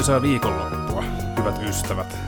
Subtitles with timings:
[0.00, 1.02] Antoisaa viikonloppua,
[1.38, 2.18] hyvät ystävät.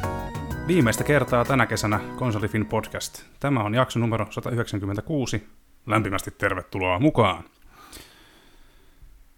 [0.67, 3.23] Viimeistä kertaa tänä kesänä Konsolifin podcast.
[3.41, 5.48] Tämä on jakso numero 196.
[5.87, 7.45] Lämpimästi tervetuloa mukaan.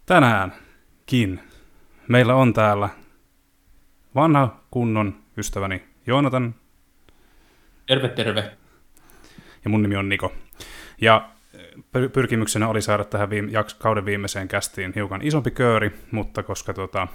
[0.05, 1.39] Tänäänkin
[2.07, 2.89] meillä on täällä
[4.15, 6.55] vanha kunnon ystäväni Joonatan.
[7.87, 8.57] Terve, terve.
[9.63, 10.33] Ja mun nimi on Niko.
[11.01, 11.29] Ja
[12.13, 17.07] pyrkimyksenä oli saada tähän viime, jaks, kauden viimeiseen kästiin hiukan isompi kööri, mutta koska tota,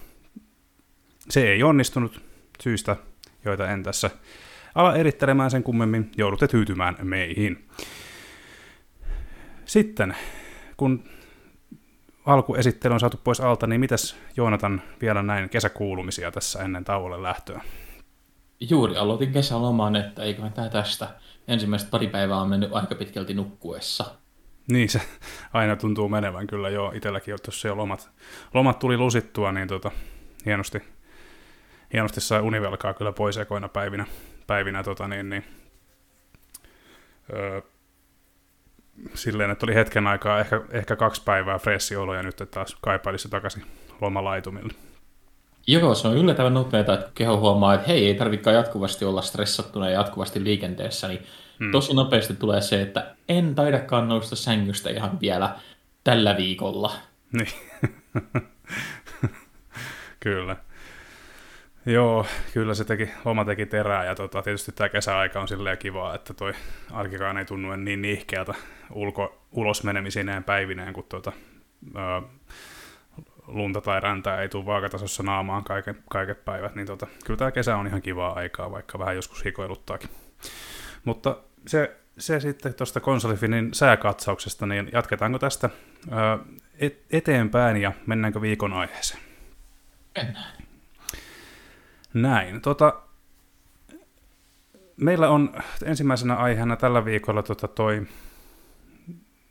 [1.30, 2.20] se ei onnistunut
[2.62, 2.96] syystä,
[3.45, 4.10] joita en tässä
[4.74, 7.68] ala erittelemään sen kummemmin, joudutte tyytymään meihin.
[9.64, 10.16] Sitten,
[10.76, 11.04] kun
[12.26, 17.60] alkuesittely on saatu pois alta, niin mitäs Joonatan vielä näin kesäkuulumisia tässä ennen tauolle lähtöä?
[18.60, 21.08] Juuri aloitin kesäloman, että eikö tämä tästä.
[21.48, 24.04] Ensimmäiset pari päivää on mennyt aika pitkälti nukkuessa.
[24.70, 25.01] Niin se
[25.52, 26.92] aina tuntuu menevän kyllä joo.
[26.92, 28.10] Itselläkin, jos jo lomat,
[28.54, 29.90] lomat tuli lusittua, niin tota,
[30.46, 30.82] hienosti,
[31.93, 34.07] hienosti sai univelkaa kyllä pois ekoina päivinä,
[34.46, 35.45] päivinä tota niin, niin,
[37.32, 37.60] öö,
[39.15, 41.59] silleen, että oli hetken aikaa, ehkä, ehkä kaksi päivää
[41.99, 43.65] olo ja nyt taas kaipailisi takaisin
[44.01, 44.73] lomalaitumille.
[45.66, 49.88] Joo, se on yllättävän nopeaa, että keho huomaa, että hei, ei tarvitsekaan jatkuvasti olla stressattuna
[49.88, 51.23] ja jatkuvasti liikenteessä, niin
[51.59, 51.73] hmm.
[51.73, 55.57] tosi nopeasti tulee se, että en taidakaan nousta sängystä ihan vielä
[56.04, 56.93] tällä viikolla.
[57.32, 57.49] Niin.
[60.21, 60.57] kyllä.
[61.86, 66.14] Joo, kyllä se teki, loma teki terää ja tota, tietysti tämä kesäaika on silleen kivaa,
[66.14, 66.52] että toi
[66.92, 68.54] arkikaan ei tunnu niin nihkeältä
[68.91, 71.32] ulko, ulos menemisineen päivineen, kun tota,
[71.96, 72.22] ö,
[73.46, 77.76] lunta tai räntää ei tule vaakatasossa naamaan kaiket, kaiket päivät, niin tota, kyllä tämä kesä
[77.76, 80.10] on ihan kivaa aikaa, vaikka vähän joskus hikoiluttaakin.
[81.04, 81.36] Mutta
[81.66, 85.70] se, se sitten tuosta konsolifinin sääkatsauksesta, niin jatketaanko tästä
[86.06, 86.38] ö,
[86.78, 89.22] et, eteenpäin ja mennäänkö viikon aiheeseen?
[90.16, 90.59] Mennään.
[92.15, 92.60] Näin.
[92.60, 92.94] Tota,
[94.97, 95.53] meillä on
[95.84, 98.06] ensimmäisenä aiheena tällä viikolla tota toi,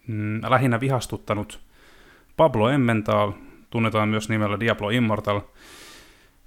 [0.08, 1.60] mm, lähinnä vihastuttanut
[2.38, 3.32] Pablo Emmental,
[3.70, 5.42] tunnetaan myös nimellä Diablo Immortal.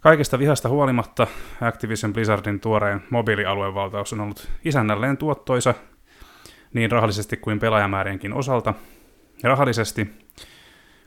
[0.00, 1.26] Kaikesta vihasta huolimatta
[1.60, 5.74] Activision Blizzardin tuoreen mobiilialuevaltaus on ollut isännälleen tuottoisa
[6.74, 8.74] niin rahallisesti kuin pelaajamäärienkin osalta.
[9.42, 10.10] Rahallisesti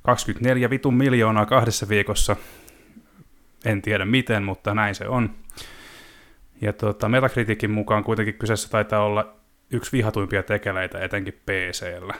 [0.03, 2.35] 24 vitun miljoonaa kahdessa viikossa
[3.65, 5.35] en tiedä miten, mutta näin se on.
[6.61, 9.35] Ja tuota, Metacriticin mukaan kuitenkin kyseessä taitaa olla
[9.71, 12.13] yksi vihatuimpia tekeleitä, etenkin PC-llä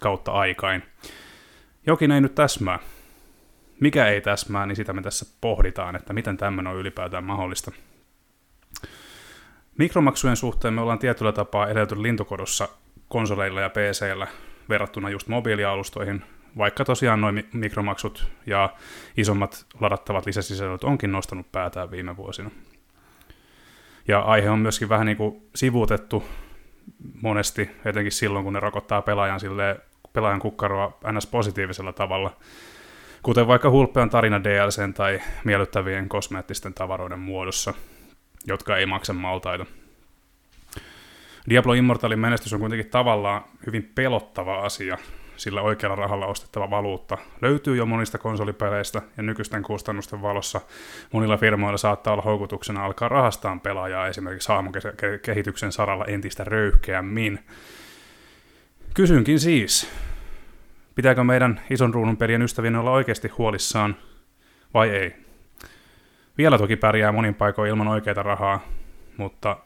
[0.00, 0.82] kautta aikain.
[1.86, 2.78] Jokin ei nyt täsmää.
[3.80, 7.72] Mikä ei täsmää, niin sitä me tässä pohditaan, että miten tämmöinen on ylipäätään mahdollista.
[9.78, 12.68] Mikromaksujen suhteen me ollaan tietyllä tapaa edellyty lintukodossa
[13.08, 14.26] konsoleilla ja PCllä
[14.68, 16.24] verrattuna just mobiilialustoihin,
[16.58, 18.74] vaikka tosiaan noin mikromaksut ja
[19.16, 22.50] isommat ladattavat lisäsisällöt onkin nostanut päätään viime vuosina.
[24.08, 26.24] Ja aihe on myöskin vähän niin kuin sivuutettu
[27.22, 29.76] monesti, etenkin silloin, kun ne rokottaa pelaajan, silleen,
[30.12, 31.26] pelaajan kukkaroa ns.
[31.26, 32.36] positiivisella tavalla,
[33.22, 37.74] kuten vaikka hulppean tarina DLCn tai miellyttävien kosmeettisten tavaroiden muodossa,
[38.46, 39.66] jotka ei maksa maltaita.
[41.50, 44.98] Diablo Immortalin menestys on kuitenkin tavallaan hyvin pelottava asia,
[45.36, 50.60] sillä oikealla rahalla ostettava valuutta löytyy jo monista konsolipeleistä ja nykyisten kustannusten valossa
[51.12, 57.38] monilla firmoilla saattaa olla houkutuksena alkaa rahastaan pelaajaa esimerkiksi hahmokehityksen saralla entistä röyhkeämmin.
[58.94, 59.90] Kysynkin siis,
[60.94, 63.96] pitääkö meidän ison ruudun pelien ystävien olla oikeasti huolissaan
[64.74, 65.14] vai ei?
[66.38, 68.60] Vielä toki pärjää monin paikoin ilman oikeita rahaa,
[69.16, 69.56] mutta,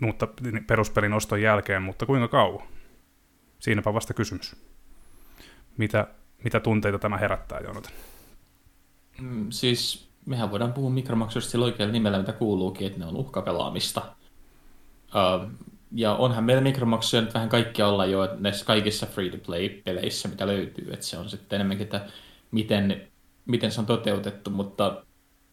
[0.00, 0.28] mutta
[0.66, 2.66] peruspelin oston jälkeen, mutta kuinka kauan?
[3.58, 4.69] Siinäpä vasta kysymys.
[5.76, 6.06] Mitä,
[6.44, 7.92] mitä tunteita tämä herättää, Jonatan?
[9.20, 14.02] Mm, siis mehän voidaan puhua mikromaksuista sillä oikealla nimellä, mitä kuuluukin, että ne on uhkapelaamista.
[15.04, 15.50] Uh,
[15.92, 20.92] ja onhan meillä mikromaksuja nyt vähän kaikkialla jo näissä kaikissa free-to-play-peleissä, mitä löytyy.
[20.92, 22.06] Että se on sitten enemmänkin, että
[22.50, 23.08] miten,
[23.46, 25.04] miten se on toteutettu, mutta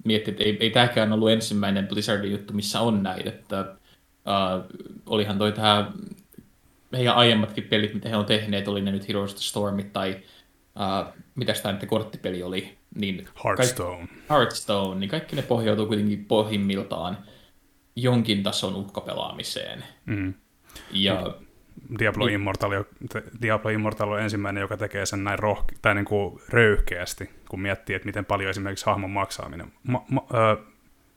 [0.04, 3.30] miettii, että ei, ei tämäkään ollut ensimmäinen Blizzardin juttu, missä on näitä.
[3.30, 3.76] Että,
[4.26, 5.92] uh, olihan toi tämä
[6.94, 10.16] heidän aiemmatkin pelit, mitä he on tehneet, oli ne nyt Heroes of the Stormit tai
[10.76, 12.78] uh, mitä tämä nyt korttipeli oli.
[12.96, 13.98] Niin Hearthstone.
[13.98, 17.18] Kaikki, Hearthstone, niin kaikki ne pohjautuu kuitenkin pohjimmiltaan
[17.96, 19.84] jonkin tason uhkapelaamiseen.
[20.06, 20.34] Mm.
[20.92, 21.36] Ja,
[22.00, 22.84] Diablo, niin, Immortal,
[23.42, 27.96] Diablo Immortal on ensimmäinen, joka tekee sen näin rohke- tai niin kuin röyhkeästi, kun miettii,
[27.96, 30.58] että miten paljon esimerkiksi hahmon maksaaminen, ma- ma- ö,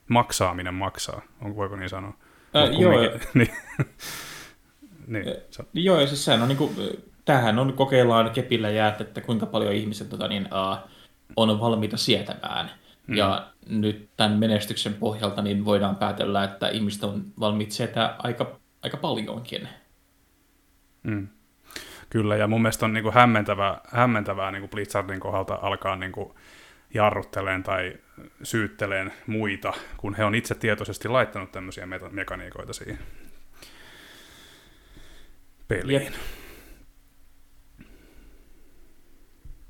[0.07, 1.21] maksaaminen maksaa.
[1.41, 2.13] On, voiko niin sanoa?
[2.53, 2.91] Ää, joo.
[3.33, 3.49] niin.
[5.07, 5.63] Niin, se...
[5.73, 6.75] Joo, ja siis sehän on niin kuin,
[7.25, 10.77] tämähän on, kokeillaan kepillä jäät, että kuinka paljon ihmiset tota, niin, uh,
[11.35, 12.71] on valmiita sietämään.
[13.07, 13.15] Mm.
[13.15, 18.97] Ja nyt tämän menestyksen pohjalta niin voidaan päätellä, että ihmiset on valmiit sieltä aika, aika
[18.97, 19.67] paljonkin.
[21.03, 21.27] Mm.
[22.09, 26.11] Kyllä, ja mun mielestä on niin kuin hämmentävää, hämmentävää niin kuin Blizzardin kohdalta alkaa niin
[26.11, 26.33] kuin
[26.93, 27.93] jarrutteleen tai
[28.43, 32.99] syytteleen muita, kun he on itse tietoisesti laittanut tämmöisiä mekaniikoita siihen
[35.79, 36.01] peliin.
[36.01, 36.13] Yep.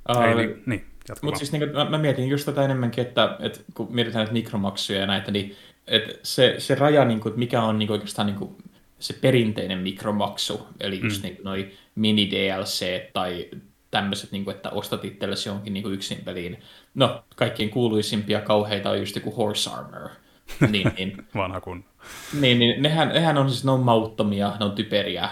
[0.09, 0.85] Uh, Eli, niin,
[1.21, 4.99] Mutta siis niin, mä, mä, mietin just tätä enemmänkin, että, että kun mietitään näitä mikromaksuja
[4.99, 5.55] ja näitä, niin
[5.87, 8.55] että se, se raja, niin kuin, että mikä on niin kuin oikeastaan niin kuin,
[8.99, 11.03] se perinteinen mikromaksu, eli mm.
[11.03, 13.49] just niin noi mini-DLC tai
[13.91, 16.57] tämmöiset, niin kuin, että ostat itsellesi jonkin niin kuin yksin peliin.
[16.95, 20.09] No, kaikkien kuuluisimpia kauheita on just joku Horse Armor.
[20.71, 21.85] niin, niin, Vanha kun.
[22.39, 25.29] Niin, niin nehän, nehän on siis, ne on mauttomia, ne on typeriä,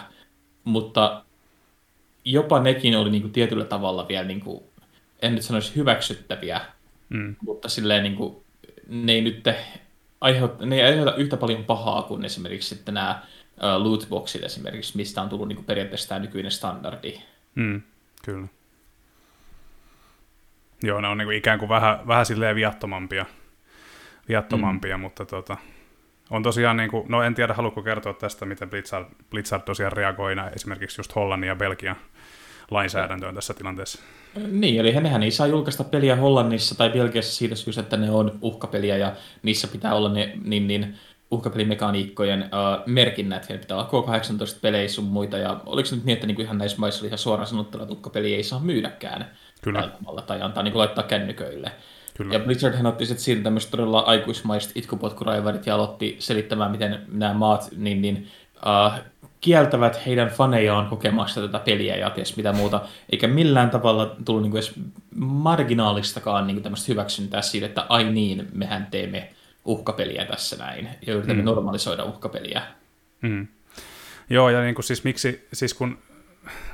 [0.69, 1.23] mutta
[2.25, 4.63] jopa nekin oli niin kuin, tietyllä tavalla vielä, niin kuin,
[5.21, 6.61] en nyt sanoisi hyväksyttäviä,
[7.09, 7.35] mm.
[7.41, 8.43] mutta silleen niin kuin,
[8.87, 9.43] ne ei nyt
[10.21, 13.21] aiheuta, ne ei aiheuta yhtä paljon pahaa kuin esimerkiksi sitten nämä
[13.57, 17.21] uh, lootboxit esimerkiksi, mistä on tullut niin kuin, periaatteessa tämä nykyinen standardi.
[17.55, 17.81] Mm,
[18.25, 18.47] kyllä.
[20.83, 23.25] Joo, ne on niin kuin ikään kuin vähän, vähän silleen viattomampia,
[24.29, 25.01] viattomampia mm.
[25.01, 25.57] mutta tota,
[26.29, 30.35] on tosiaan, niin kuin, no en tiedä, haluatko kertoa tästä, miten Blizzard, Blizzard tosiaan reagoi
[30.55, 31.95] esimerkiksi just Hollannin ja Belgian
[32.71, 33.99] lainsäädäntöön tässä tilanteessa.
[34.51, 38.37] Niin, eli nehän ei saa julkaista peliä Hollannissa tai Belgiassa siitä syystä, että ne on
[38.41, 40.95] uhkapeliä ja niissä pitää olla ne niin, niin
[41.31, 46.41] uhkapelimekaniikkojen uh, merkinnät, eli pitää olla K18-pelejä sun muita, ja oliko nyt niin, että niinku
[46.41, 49.31] ihan näissä maissa oli ihan suoraan sanottuna, että uhkapeli ei saa myydäkään
[49.61, 49.89] Kyllä.
[50.27, 51.71] tai antaa niinku laittaa kännyköille.
[52.19, 52.33] Kyllä.
[52.33, 57.69] Ja Blizzardhan otti sitten siitä tämmöistä todella aikuismaista itkupotkuraivarit ja aloitti selittämään, miten nämä maat
[57.77, 58.99] niin, niin, uh,
[59.41, 64.51] kieltävät heidän fanejaan kokemasta tätä peliä ja ties mitä muuta, eikä millään tavalla tullut niin
[64.51, 64.73] kuin edes
[65.15, 69.29] marginaalistakaan niin tämmöistä hyväksyntää siitä, että ai niin, mehän teemme
[69.65, 71.45] uhkapeliä tässä näin, ja yritämme mm.
[71.45, 72.61] normalisoida uhkapeliä.
[73.21, 73.47] Mm.
[74.29, 75.97] Joo, ja niin kuin siis miksi, siis kun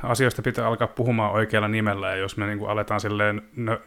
[0.04, 3.80] asioista pitää alkaa puhumaan oikealla nimellä, ja jos me niin kuin aletaan silleen nö,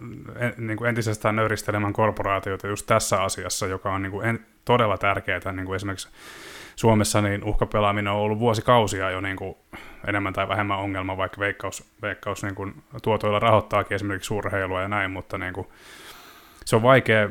[0.56, 5.52] niin kuin entisestään nöyristelemään korporaatioita just tässä asiassa, joka on niin kuin en, todella tärkeää,
[5.52, 6.08] niin kuin esimerkiksi
[6.76, 9.56] Suomessa niin uhkapelaaminen on ollut vuosikausia jo niin kuin
[10.06, 15.10] enemmän tai vähemmän ongelma, vaikka veikkaus, veikkaus niin kuin tuotoilla rahoittaakin esimerkiksi urheilua ja näin,
[15.10, 15.66] mutta niin kuin,
[16.64, 17.28] se on vaikea.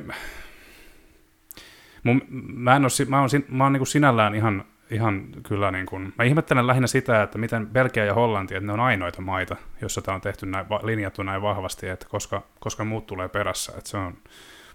[2.04, 2.22] Mun,
[2.54, 6.14] mä, en ole, mä oon, mä oon niin kuin sinällään ihan, ihan kyllä, niin kuin,
[6.18, 10.02] mä ihmettelen lähinnä sitä, että miten Belgia ja Hollanti, että ne on ainoita maita, jossa
[10.02, 13.98] tämä on tehty näin, linjattu näin vahvasti, että koska, koska muut tulee perässä, että se
[13.98, 14.18] on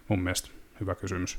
[0.09, 0.49] mun mielestä
[0.81, 1.39] hyvä kysymys.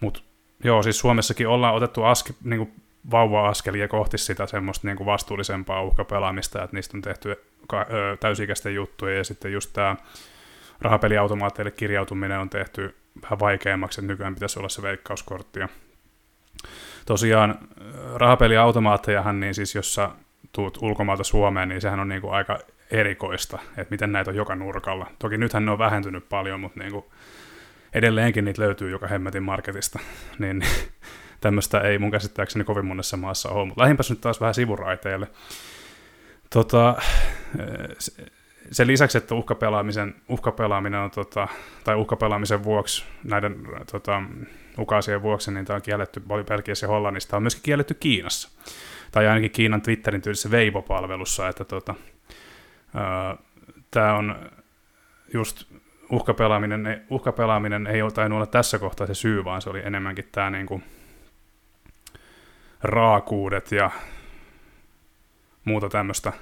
[0.00, 0.20] Mutta
[0.64, 2.72] Joo, siis Suomessakin ollaan otettu aske, niin kuin
[3.10, 7.36] vauva-askelia kohti sitä semmoista niin kuin vastuullisempaa uhkapelaamista, että niistä on tehty
[8.20, 9.96] täysikäisten juttuja, ja sitten just tämä
[10.80, 15.60] rahapeliautomaatteille kirjautuminen on tehty vähän vaikeammaksi, että nykyään pitäisi olla se veikkauskortti.
[15.60, 15.68] Ja
[17.06, 17.58] tosiaan
[18.14, 20.10] rahapeliautomaattejahan, niin siis jos sä
[20.52, 22.58] tuut ulkomailta Suomeen, niin sehän on niin kuin aika
[22.90, 25.06] erikoista, että miten näitä on joka nurkalla.
[25.18, 27.04] Toki nythän ne on vähentynyt paljon, mutta niin kuin
[27.92, 29.98] edelleenkin niitä löytyy joka hemmetin marketista,
[30.38, 30.62] niin
[31.40, 35.26] tämmöistä ei mun käsittääkseni kovin monessa maassa ole, mutta lähimpäs nyt taas vähän sivuraiteille.
[36.50, 36.96] Tota,
[38.72, 41.48] sen lisäksi, että uhkapelaamisen, uhkapelaaminen on, tota,
[41.84, 43.56] tai uhkapelaamisen vuoksi, näiden
[43.92, 44.22] tota,
[44.78, 48.48] ukaasien vuoksi, niin tämä on kielletty Belgiassa ja Hollannissa, tämä on myöskin kielletty Kiinassa.
[49.12, 51.94] Tai ainakin Kiinan Twitterin tyylisessä Weibo-palvelussa, että tota,
[53.90, 54.50] tämä on
[55.34, 55.64] just
[56.10, 60.52] uhkapelaaminen, uhkapelaaminen ei ole tainnut olla tässä kohtaa se syy, vaan se oli enemmänkin tämä
[60.66, 60.84] kuin
[62.82, 63.90] raakuudet ja
[65.64, 66.32] muuta tämmöistä,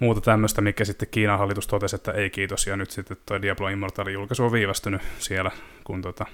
[0.00, 3.68] muuta tämmöistä, mikä sitten Kiinan hallitus totesi, että ei kiitos, ja nyt sitten tuo Diablo
[3.68, 5.50] Immortal julkaisu on viivästynyt siellä,
[5.84, 6.26] kun tota,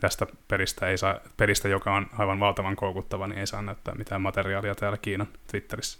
[0.00, 4.20] tästä peristä, ei saa, peristä, joka on aivan valtavan koukuttava, niin ei saa näyttää mitään
[4.20, 5.98] materiaalia täällä Kiinan Twitterissä.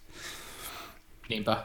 [1.28, 1.64] Niinpä.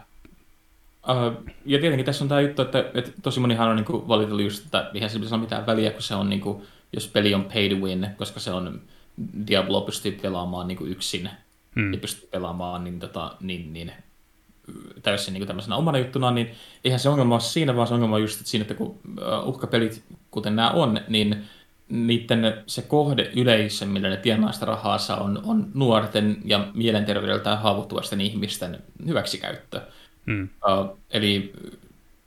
[1.09, 4.65] Uh, ja tietenkin tässä on tämä juttu, että, että tosi monihan on niin valitellut just,
[4.65, 7.69] että eihän se ole mitään väliä, kun se on, niin kuin, jos peli on pay
[7.69, 8.81] to win, koska se on,
[9.47, 11.29] Diablo pystyy pelaamaan niin kuin yksin
[11.75, 11.93] hmm.
[11.93, 13.91] ja pystyy pelaamaan niin, tota, niin, niin
[15.03, 16.51] täysin niin tämmöisenä omana juttuna, niin
[16.83, 18.99] eihän se ongelma ole siinä, vaan se ongelma on just että siinä, että kun
[19.45, 21.43] uhkapelit, kuten nämä on, niin
[21.89, 28.21] niiden se kohde yleisö, millä ne tienaa sitä rahaa, on, on nuorten ja mielenterveydeltään haavoittuvaisten
[28.21, 29.81] ihmisten hyväksikäyttö.
[30.25, 30.43] Mm.
[30.43, 31.53] Uh, eli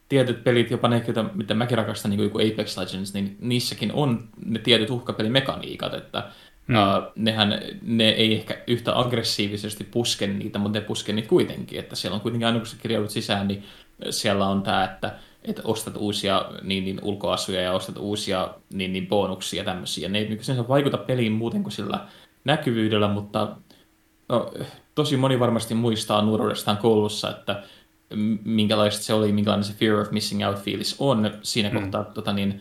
[0.09, 1.05] tietyt pelit, jopa ne,
[1.35, 6.31] mitä mäkin rakastan, niin kuin Apex Legends, niin niissäkin on ne tietyt uhkapelimekaniikat, että
[6.69, 6.75] mm.
[6.75, 11.97] uh, nehän, ne ei ehkä yhtä aggressiivisesti puske niitä, mutta ne puske niitä kuitenkin, että
[11.97, 13.65] siellä on kuitenkin aina kun sä kirjaudut sisään, niin
[14.11, 19.07] siellä on tämä, että että ostat uusia niin, niin ulkoasuja ja ostat uusia niin, niin
[19.07, 20.09] bonuksia ja tämmöisiä.
[20.09, 22.07] Ne ei niin vaikuta peliin muuten kuin sillä
[22.45, 23.57] näkyvyydellä, mutta
[24.29, 24.53] no,
[24.95, 27.63] tosi moni varmasti muistaa nuoruudestaan koulussa, että
[28.45, 31.81] minkälaista se oli, minkälainen se fear of missing out fiilis on siinä mm.
[31.81, 32.61] kohtaa, tota, niin,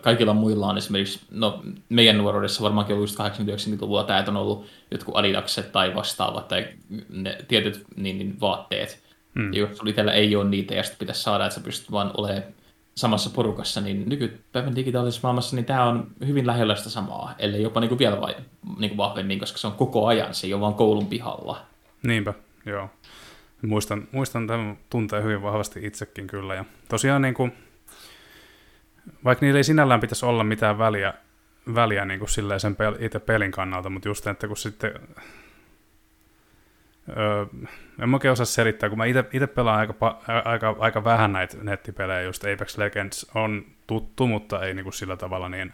[0.00, 5.72] kaikilla muilla on esimerkiksi, no meidän nuoruudessa varmaankin ollut 80-90-luvulla tämä, on ollut jotkut adidakset
[5.72, 6.68] tai vastaavat tai
[7.08, 9.02] ne tietyt niin, niin vaatteet.
[9.34, 9.52] Mm.
[9.52, 12.10] Ja jos sulla itsellä ei ole niitä ja sitten pitäisi saada, että sä pystyt vaan
[12.16, 12.42] olemaan
[12.94, 17.80] samassa porukassa, niin nykypäivän digitaalisessa maailmassa niin tämä on hyvin lähellä sitä samaa, ellei jopa
[17.80, 18.36] niin kuin vielä vai,
[18.78, 21.60] niin kuin vahvemmin, koska se on koko ajan, se ei ole vaan koulun pihalla.
[22.02, 22.34] Niinpä,
[22.66, 22.90] joo.
[23.62, 26.54] Muistan, muistan tämän tunteen hyvin vahvasti itsekin kyllä.
[26.54, 27.52] Ja tosiaan niin kuin,
[29.24, 31.14] vaikka niillä ei sinällään pitäisi olla mitään väliä,
[31.74, 32.28] väliä niin kuin
[32.58, 34.92] sen pel, itse pelin kannalta, mutta just, että kun sitten
[37.08, 37.46] Öö,
[38.02, 42.22] en mä oikein osaa selittää, kun mä itse pelaan aika, aika, aika vähän näitä nettipelejä,
[42.22, 45.72] just Apex Legends on tuttu, mutta ei niinku sillä tavalla niin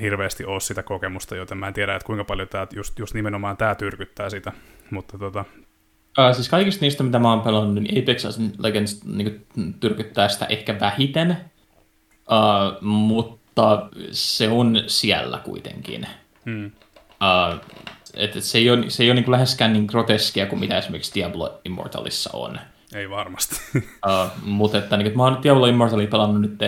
[0.00, 3.56] hirveästi ole sitä kokemusta, joten mä en tiedä, että kuinka paljon tää, just, just nimenomaan
[3.56, 4.52] tämä tyrkyttää sitä,
[4.90, 5.44] mutta tota...
[6.18, 9.46] Uh, siis kaikista niistä, mitä mä oon pelannut, niin Apex Legends niin
[9.80, 11.36] tyrkyttää sitä ehkä vähiten,
[12.30, 16.06] uh, mutta se on siellä kuitenkin.
[16.44, 16.66] Hmm.
[16.66, 17.60] Uh,
[18.14, 21.14] että se ei ole, se ei ole niin kuin läheskään niin groteskia kuin mitä esimerkiksi
[21.14, 22.58] Diablo Immortalissa on.
[22.94, 23.56] Ei varmasti.
[23.76, 26.58] uh, mutta että, niin, että mä oon Diablo Immortalia pelannut nyt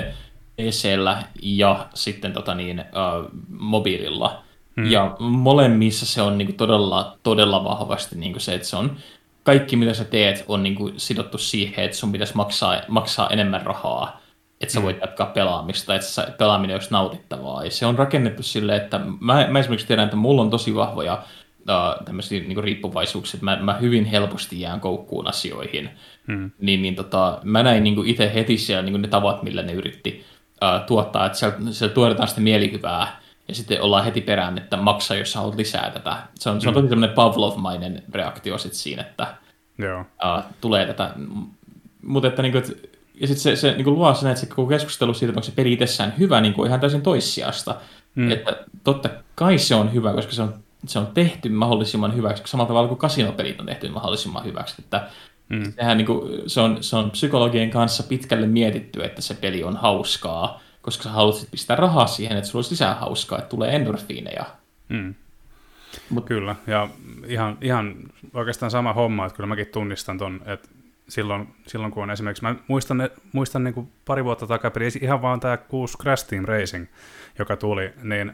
[0.57, 4.43] PCllä ja sitten tota niin, uh, mobiililla.
[4.77, 4.91] Hmm.
[4.91, 8.97] Ja molemmissa se on niin kuin todella, todella vahvasti niin kuin se, että se on
[9.43, 13.67] kaikki mitä sä teet on niin kuin sidottu siihen, että sun pitäisi maksaa, maksaa enemmän
[13.67, 14.21] rahaa
[14.61, 17.65] että sä voit jatkaa pelaamista, että se pelaaminen olisi nautittavaa.
[17.65, 21.23] Ja se on rakennettu silleen, että mä, mä esimerkiksi tiedän, että mulla on tosi vahvoja
[21.61, 25.91] uh, tämmöisiä niin riippuvaisuuksia, että mä, mä hyvin helposti jään koukkuun asioihin.
[26.27, 26.51] Hmm.
[26.61, 30.25] Niin, niin tota, mä näin niin itse heti siellä niin ne tavat, millä ne yritti
[30.51, 35.17] uh, tuottaa, että siellä, siellä tuotetaan sitä mielihyvää, ja sitten ollaan heti perään, että maksaa,
[35.17, 36.17] jos sä haluat lisää tätä.
[36.35, 36.83] Se on, se on hmm.
[36.83, 39.27] tosi tämmöinen Pavlov-mainen reaktio sitten siinä, että
[39.79, 40.01] Joo.
[40.01, 41.11] Uh, tulee tätä.
[42.03, 44.67] Mutta että, niin kuin, että ja sitten se, se niin luo sen, että se koko
[44.67, 47.77] keskustelu siitä, onko se peli itsessään hyvä, niin kuin ihan täysin toissijasta.
[48.15, 48.31] Mm.
[48.31, 50.55] Että totta kai se on hyvä, koska se on,
[50.87, 54.75] se on tehty mahdollisimman hyväksi, samalla tavalla kuin kasinopelit on tehty mahdollisimman hyväksi.
[54.79, 55.09] Että
[55.49, 55.73] mm.
[55.73, 59.77] sehän, niin kuin, se, on, se on psykologien kanssa pitkälle mietitty, että se peli on
[59.77, 64.45] hauskaa, koska sä haluat pistää rahaa siihen, että sulla olisi lisää hauskaa, että tulee endorfiineja.
[64.89, 65.15] Mm.
[66.11, 66.89] Mut, Kyllä, ja
[67.27, 67.95] ihan, ihan
[68.35, 70.69] oikeastaan sama homma, että kyllä mäkin tunnistan ton, että
[71.09, 75.41] silloin, silloin kun on esimerkiksi, mä muistan, muistan niin kuin pari vuotta takaperin, ihan vaan
[75.41, 76.87] tämä kuusi Crash Team Racing,
[77.39, 78.33] joka tuli, niin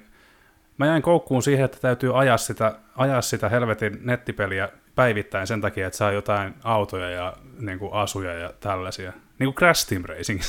[0.79, 5.87] mä jäin koukkuun siihen, että täytyy ajaa sitä, ajaa sitä helvetin nettipeliä päivittäin sen takia,
[5.87, 9.13] että saa jotain autoja ja niin kuin asuja ja tällaisia.
[9.39, 10.41] Niin kuin Crash Team Racing.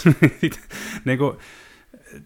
[1.05, 1.37] niin kuin,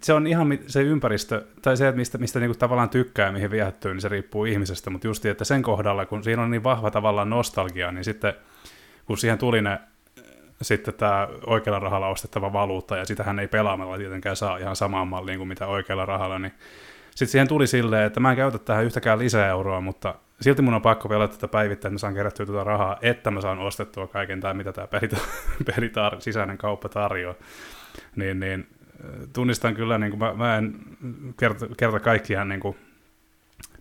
[0.01, 3.51] se on ihan se ympäristö, tai se, että mistä, mistä niin kuin tavallaan tykkää mihin
[3.51, 6.91] viehättyy, niin se riippuu ihmisestä, mutta just että sen kohdalla, kun siinä on niin vahva
[6.91, 8.33] tavallaan nostalgia, niin sitten
[9.07, 9.79] kun siihen tuli ne
[10.61, 15.37] sitten tämä oikealla rahalla ostettava valuutta, ja sitähän ei pelaamalla tietenkään saa ihan samaan malliin
[15.37, 16.53] kuin mitä oikealla rahalla, niin
[17.09, 20.81] sitten siihen tuli silleen, että mä en käytä tähän yhtäkään lisäeuroa, mutta silti mun on
[20.81, 24.39] pakko pelata tätä päivittäin, että mä saan kerättyä tuota rahaa, että mä saan ostettua kaiken
[24.39, 24.87] tai mitä tämä
[25.65, 27.35] peli, tar- sisäinen kauppa tarjoaa.
[28.15, 28.67] Niin, niin
[29.33, 30.75] tunnistan kyllä, niin kuin mä, mä en
[31.39, 32.77] kerta, kerta kaikkiaan, niin kuin,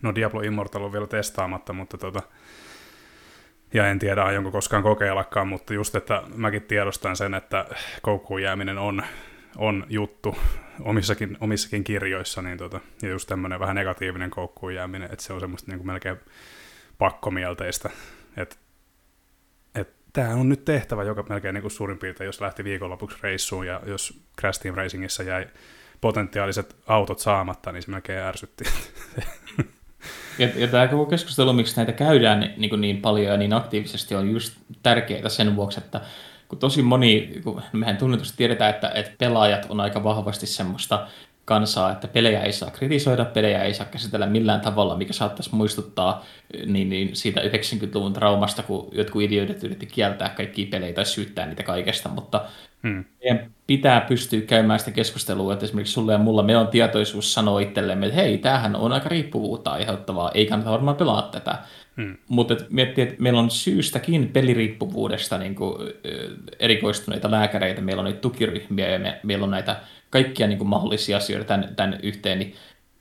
[0.01, 2.21] no Diablo Immortal on vielä testaamatta, mutta tota,
[3.73, 7.65] ja en tiedä, aionko koskaan kokeillakaan, mutta just, että mäkin tiedostan sen, että
[8.01, 9.03] koukkuun jääminen on,
[9.57, 10.37] on juttu
[10.81, 15.39] omissakin, omissakin kirjoissa, niin tota, ja just tämmöinen vähän negatiivinen koukkuun jääminen, että se on
[15.39, 16.17] semmoista niin kuin melkein
[16.97, 17.89] pakkomielteistä,
[18.37, 18.55] että
[20.13, 23.81] tämä on nyt tehtävä joka melkein niin kuin suurin piirtein, jos lähti viikonlopuksi reissuun ja
[23.85, 25.47] jos Crash Team Racingissa jäi
[26.01, 28.63] potentiaaliset autot saamatta, niin se melkein ärsytti.
[30.39, 34.15] Ja, ja tämä koko keskustelu, miksi näitä käydään niin, niin, niin paljon ja niin aktiivisesti,
[34.15, 36.01] on just tärkeää sen vuoksi, että
[36.47, 41.07] kun tosi moni, kun mehän tunnetusti tiedetään, että, että pelaajat on aika vahvasti semmoista
[41.45, 46.25] kansaa, että pelejä ei saa kritisoida, pelejä ei saa käsitellä millään tavalla, mikä saattaisi muistuttaa
[46.65, 51.63] niin, niin siitä 90-luvun traumasta, kun jotkut idioidit yritti kieltää kaikkia pelejä tai syyttää niitä
[51.63, 52.45] kaikesta, mutta
[52.83, 53.05] hmm.
[53.23, 57.59] meidän pitää pystyä käymään sitä keskustelua, että esimerkiksi sulle ja mulla me on tietoisuus sanoa
[57.59, 61.57] itsellemme, että hei, tämähän on aika riippuvuutta aiheuttavaa, ei kannata varmaan pelaa tätä.
[61.97, 62.17] Hmm.
[62.27, 65.75] Mutta miettii, että meillä on syystäkin peliriippuvuudesta niin kuin,
[66.59, 69.75] erikoistuneita lääkäreitä, meillä on niitä tukiryhmiä ja me, meillä on näitä
[70.09, 72.55] kaikkia niin kuin, mahdollisia asioita tämän, tämän yhteen, niin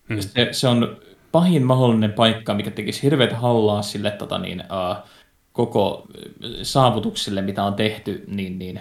[0.08, 0.20] hmm.
[0.20, 0.96] se, se on
[1.32, 5.08] pahin mahdollinen paikka, mikä tekisi hirveät hallaa sille tota, niin, uh,
[5.52, 6.06] koko
[6.62, 8.80] saavutuksille, mitä on tehty, niin, niin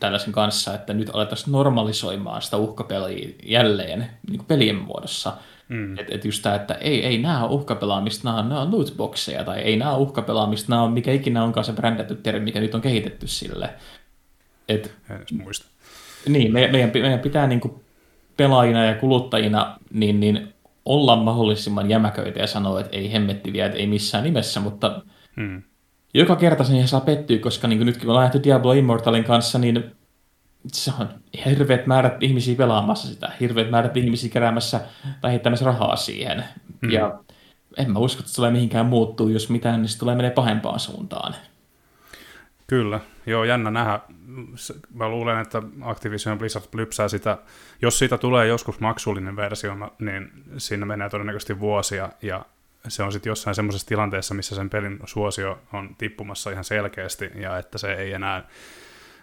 [0.00, 5.36] tällaisen kanssa, että nyt alettaisiin normalisoimaan sitä uhkapeliä jälleen niin kuin pelien muodossa.
[5.68, 5.98] Mm.
[5.98, 9.44] Että et just tämä, että ei, ei nämä ole uhkapelaamista, nämä on, nämä on lootboxeja,
[9.44, 12.74] tai ei nämä ole uhkapelaamista, nämä on mikä ikinä onkaan se brändätty termi, mikä nyt
[12.74, 13.70] on kehitetty sille.
[14.68, 15.66] Et, en edes muista.
[16.28, 17.84] Niin, meidän, meidän, meidän pitää niin kuin
[18.36, 20.54] pelaajina ja kuluttajina niin, niin
[20.84, 25.02] olla mahdollisimman jämäköitä ja sanoa, että ei hemmetti vielä, että ei missään nimessä, mutta
[25.36, 25.62] hmm.
[26.14, 29.84] Joka kerta sen saa pettyä, koska niin nytkin me ollaan nähty Diablo Immortalin kanssa, niin
[30.72, 31.08] se on
[31.44, 34.80] hirveät määrät ihmisiä pelaamassa sitä, hirveät määrät ihmisiä keräämässä
[35.20, 36.44] tai heittämässä rahaa siihen.
[36.82, 36.90] Hmm.
[36.90, 37.18] Ja
[37.76, 40.80] en mä usko, että se tulee mihinkään muuttuu, jos mitään, niin se tulee menee pahempaan
[40.80, 41.34] suuntaan.
[42.66, 44.00] Kyllä, joo, jännä nähdä.
[44.94, 47.38] Mä luulen, että Activision Blizzard lypsää sitä,
[47.82, 52.44] jos siitä tulee joskus maksullinen versio, niin siinä menee todennäköisesti vuosia, ja
[52.88, 57.58] se on sitten jossain semmoisessa tilanteessa, missä sen pelin suosio on tippumassa ihan selkeästi, ja
[57.58, 58.48] että se ei enää,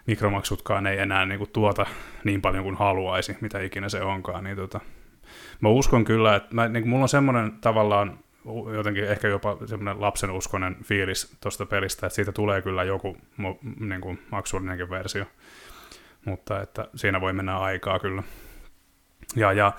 [0.08, 1.86] mikromaksutkaan ei enää niinku tuota
[2.24, 4.80] niin paljon kuin haluaisi, mitä ikinä se onkaan, niin tota,
[5.62, 8.20] mä uskon kyllä, että mä, niin mulla on semmoinen tavallaan
[8.74, 13.18] jotenkin ehkä jopa semmoinen lapsenuskoinen fiilis tuosta pelistä, että siitä tulee kyllä joku
[13.80, 15.26] niin kuin maksullinenkin versio,
[16.26, 18.24] mutta että siinä voi mennä aikaa kyllä.
[19.36, 19.72] Ja, ja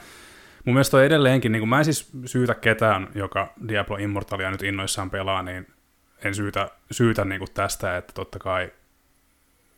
[0.64, 4.62] mun mielestä on edelleenkin, niin kuin mä en siis syytä ketään, joka Diablo Immortalia nyt
[4.62, 5.66] innoissaan pelaa, niin
[6.24, 8.72] en syytä, syytä niin tästä, että totta kai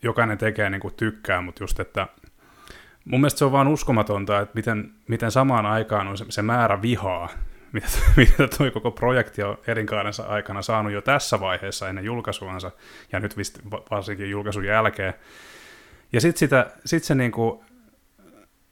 [0.02, 2.06] jokainen tekee niin tykkää, mutta just, että
[3.04, 6.82] mun mielestä se on vaan uskomatonta, että miten, miten samaan aikaan on se, se määrä
[6.82, 7.28] vihaa,
[7.72, 12.70] mitä, mitä tuo koko projekti on elinkaarensa aikana saanut jo tässä vaiheessa ennen julkaisuansa,
[13.12, 13.36] ja nyt
[13.90, 15.14] varsinkin julkaisun jälkeen.
[16.12, 17.64] Ja sitten sit se, niinku,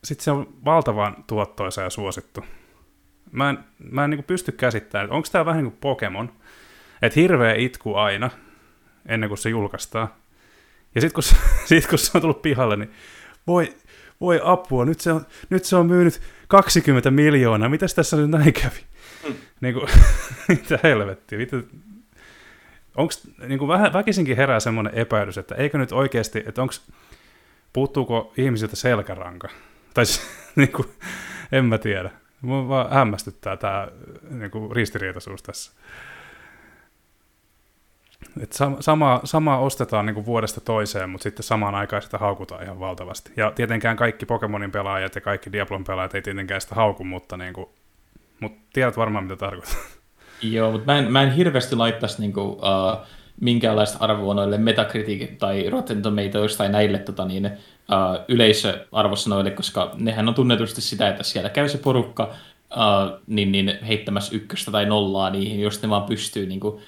[0.05, 2.45] sit se on valtavan tuottoisa ja suosittu.
[3.33, 3.59] Mä en,
[3.91, 6.33] mä en niinku pysty käsittämään, onko tämä vähän niin kuin Pokemon,
[7.03, 8.31] että hirveä itku aina,
[9.07, 10.09] ennen kuin se julkaistaan.
[10.95, 11.23] Ja sitten kun,
[11.69, 12.93] sit, kun se on tullut pihalle, niin
[13.47, 13.75] voi,
[14.21, 18.53] voi apua, nyt se on, nyt se on myynyt 20 miljoonaa, mitäs tässä nyt näin
[18.53, 18.81] kävi?
[19.29, 19.35] Mm.
[19.61, 19.89] Niin kuin,
[20.49, 21.57] mitä helvettiä, mitä,
[22.97, 23.15] onko
[23.47, 26.75] niin kuin vähän väkisinkin herää semmoinen epäilys, että eikö nyt oikeasti, että onko,
[27.73, 29.49] puuttuuko ihmisiltä selkäranka?
[29.95, 30.05] Tai
[30.57, 30.89] niin kuin,
[31.53, 32.11] en mä tiedä.
[32.41, 33.89] Mua vaan hämmästyttää tämä
[34.31, 35.73] niin kuin ristiriitaisuus tässä.
[38.41, 42.81] Et sama, sama ostetaan niin kuin vuodesta toiseen, mutta sitten samaan aikaan sitä haukutaan ihan
[42.81, 43.33] valtavasti.
[43.37, 47.55] Ja tietenkään kaikki Pokemonin pelaajat ja kaikki Diablon pelaajat ei tietenkään sitä hauku, mutta niin
[47.55, 47.69] kuin
[48.43, 49.81] mutta tiedät varmaan, mitä tarkoittaa.
[50.43, 53.07] Joo, mutta mä en, mä en hirveästi laittaisi niinku, uh,
[53.41, 60.29] minkäänlaista arvoa noille Metacritic tai Rotten Tomatoes tai näille tota, niin, uh, yleisöarvosanoille, koska nehän
[60.29, 62.25] on tunnetusti sitä, että siellä käy se porukka
[62.71, 66.83] uh, niin, niin heittämässä ykköstä tai nollaa niihin, jos ne vaan pystyy niin kuin,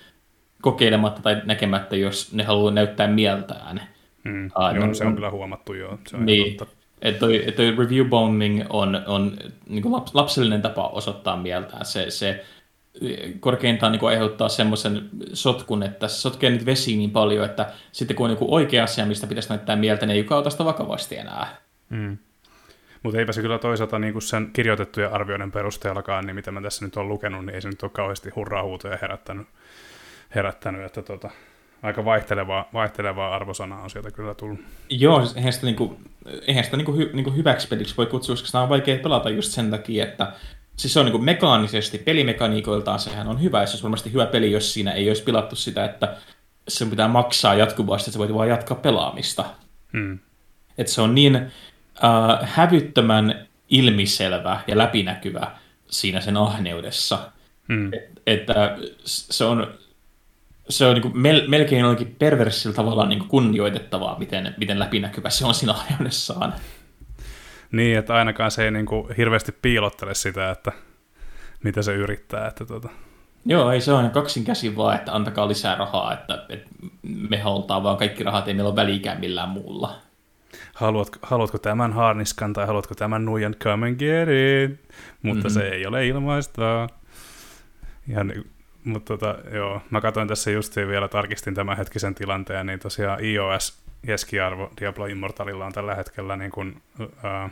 [0.62, 3.80] kokeilematta tai näkemättä, jos ne haluaa näyttää mieltään.
[4.24, 5.98] Mm, uh, joo, no, se on kyllä huomattu, joo.
[6.08, 6.56] Se on niin.
[7.02, 9.36] Että toi, toi review bombing on, on
[9.68, 11.84] niin laps, lapsellinen tapa osoittaa mieltään.
[11.84, 12.44] Se, se
[13.40, 18.24] korkeintaan niin aiheuttaa semmoisen sotkun, että se sotkee nyt vesiin niin paljon, että sitten kun
[18.24, 21.56] on joku oikea asia, mistä pitäisi näyttää mieltä, niin ei kukaan ota sitä vakavasti enää.
[21.90, 22.18] Mm.
[23.02, 26.84] Mutta eipä se kyllä toisaalta niin kuin sen kirjoitettujen arvioiden perusteellakaan, niin mitä mä tässä
[26.84, 29.46] nyt olen lukenut, niin ei se nyt ole kauheasti hurraa-huutoja herättänyt,
[30.34, 31.30] herättänyt että tota,
[31.82, 34.60] aika vaihtelevaa, vaihtelevaa arvosanaa on sieltä kyllä tullut.
[34.90, 35.96] Joo, siis eihän sitä, niinku,
[36.46, 39.52] eihän sitä niinku, hy, niinku hyväksi peliksi voi kutsua, koska sitä on vaikea pelata just
[39.52, 40.32] sen takia, että
[40.76, 44.52] siis se on niinku mekaanisesti, pelimekaniikoiltaan sehän on hyvä, ja se on varmasti hyvä peli,
[44.52, 46.16] jos siinä ei olisi pilattu sitä, että
[46.68, 49.44] se pitää maksaa jatkuvasti, että sä voit vaan jatkaa pelaamista.
[49.92, 50.18] Hmm.
[50.78, 51.50] Että se on niin äh,
[52.42, 55.50] hävyttömän ilmiselvä ja läpinäkyvä
[55.90, 57.32] siinä sen ahneudessa,
[57.68, 57.90] hmm.
[58.26, 59.74] että se on
[60.68, 65.30] se on niin kuin mel- melkein jollakin perversillä tavalla niin kuin kunnioitettavaa, miten, miten läpinäkyvä
[65.30, 66.54] se on siinä aiheudessaan.
[67.74, 70.72] Niin, että ainakaan se ei niin kuin hirveästi piilottele sitä, että
[71.62, 72.46] mitä se yrittää.
[72.46, 72.88] Että tuota.
[73.46, 76.70] Joo, ei se on kaksin käsin vaan, että antakaa lisää rahaa, että, että
[77.02, 79.96] me halutaan vaan kaikki rahat, ei meillä ole väliikään millään muulla.
[80.74, 84.80] Haluatko, haluatko tämän harniskan tai haluatko tämän nuijan come and get it?
[85.22, 85.60] Mutta mm-hmm.
[85.60, 86.88] se ei ole ilmaista.
[88.08, 88.32] Ihan
[88.84, 93.84] mutta tota, joo, mä katsoin tässä just vielä, tarkistin tämän hetkisen tilanteen, niin tosiaan iOS
[94.06, 97.50] keskiarvo Diablo Immortalilla on tällä hetkellä niin kuin, äh,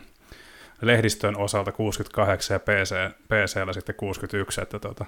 [0.82, 2.94] lehdistön osalta 68 ja PC,
[3.28, 5.04] PCllä sitten 61, että tota,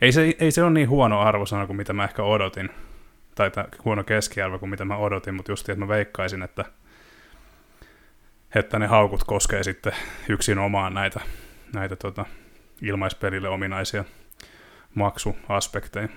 [0.00, 2.70] ei, se, ei se ole niin huono arvosana kuin mitä mä ehkä odotin,
[3.34, 3.50] tai
[3.84, 6.64] huono keskiarvo kuin mitä mä odotin, mutta just että mä veikkaisin, että,
[8.54, 9.92] että ne haukut koskee sitten
[10.28, 11.20] yksin omaan näitä,
[11.74, 12.24] näitä tota,
[12.82, 14.04] ilmaispelille ominaisia
[14.94, 16.08] maksuaspekteja.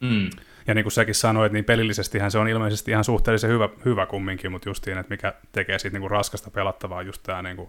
[0.00, 0.30] Mm.
[0.70, 4.52] Ja niin kuin säkin sanoit, niin pelillisestihän se on ilmeisesti ihan suhteellisen hyvä, hyvä kumminkin,
[4.52, 7.68] mutta justiin, että mikä tekee siitä niin kuin raskasta pelattavaa just tämä niin kuin,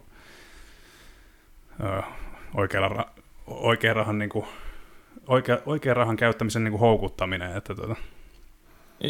[1.84, 2.02] ö,
[2.54, 3.10] oikealla,
[3.48, 4.46] oikean rahan, niin kuin,
[5.28, 7.58] oikea, oikean rahan käyttämisen niin kuin houkuttaminen.
[7.58, 7.96] Että tuota.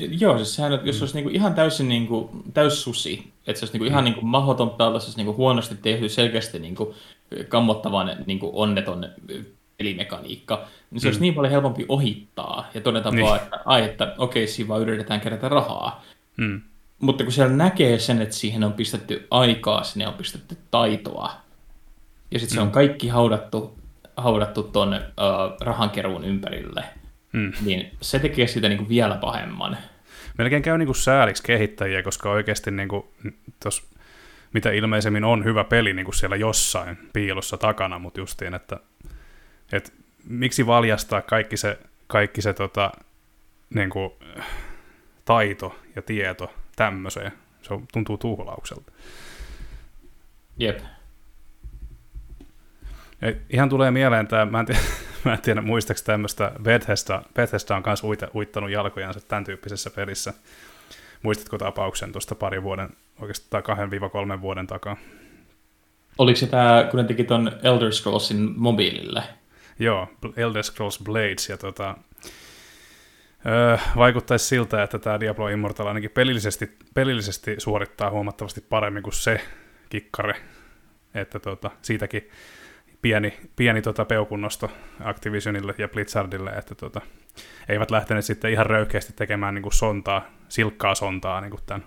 [0.09, 3.73] Joo, siis sehän, jos se olisi niinku ihan täysin niinku, täys susi, että se olisi
[3.73, 6.95] niinku ihan niinku mahdoton pelata, se olisi niinku huonosti tehty, selkeästi niinku
[7.47, 9.09] kammottavan niinku onneton
[9.81, 11.09] pelimekaniikka, niin se mm.
[11.09, 13.25] olisi niin paljon helpompi ohittaa ja todeta niin.
[13.25, 16.03] vaan, että, ai, että okei, siinä vaan yritetään kerätä rahaa.
[16.37, 16.61] Mm.
[16.99, 21.31] Mutta kun siellä näkee sen, että siihen on pistetty aikaa, sinne on pistetty taitoa,
[22.31, 22.57] ja sitten mm.
[22.57, 22.71] se on mm.
[22.71, 23.77] kaikki haudattu,
[24.17, 26.83] haudattu tuon uh, rahankeruun ympärille,
[27.31, 27.51] mm.
[27.65, 29.77] niin se tekee sitä niinku vielä pahemman.
[30.37, 33.13] Melkein käy niinku sääliksi kehittäjiä, koska oikeasti niinku,
[33.63, 33.89] tos,
[34.53, 38.79] mitä ilmeisemmin on hyvä peli niinku siellä jossain piilossa takana, mutta justiin, että
[39.71, 42.91] et miksi valjastaa kaikki se, kaikki se tota,
[43.73, 44.11] niin kuin,
[45.25, 47.31] taito ja tieto tämmöiseen?
[47.61, 48.91] Se on, tuntuu tuhlaukselta.
[50.57, 50.79] Jep.
[53.21, 54.81] Ja ihan tulee mieleen tämä, mä en tiedä,
[55.25, 58.03] mä en tiedä muistaaks tämmöistä, Bethesda, Bethesda on myös
[58.35, 60.33] uittanut jalkojansa tämän tyyppisessä pelissä.
[61.23, 64.97] Muistatko tapauksen tuosta pari vuoden, oikeastaan kahden viiva kolmen vuoden takaa?
[66.17, 69.23] Oliko se tämä, kun ne teki ton Elder Scrollsin mobiilille?
[69.81, 71.97] Joo, Elder Scrolls Blades, ja tota,
[73.45, 79.41] öö, vaikuttaisi siltä, että tämä Diablo Immortal ainakin pelillisesti, pelillisesti suorittaa huomattavasti paremmin kuin se
[79.89, 80.35] kikkare,
[81.13, 82.29] että tota, siitäkin
[83.01, 84.71] pieni, pieni tota peukunnosto
[85.03, 87.01] Activisionille ja Blizzardille, että tota,
[87.69, 91.85] eivät lähteneet sitten ihan röykeästi tekemään niin kuin sontaa, silkkaa sontaa niin kuin tämän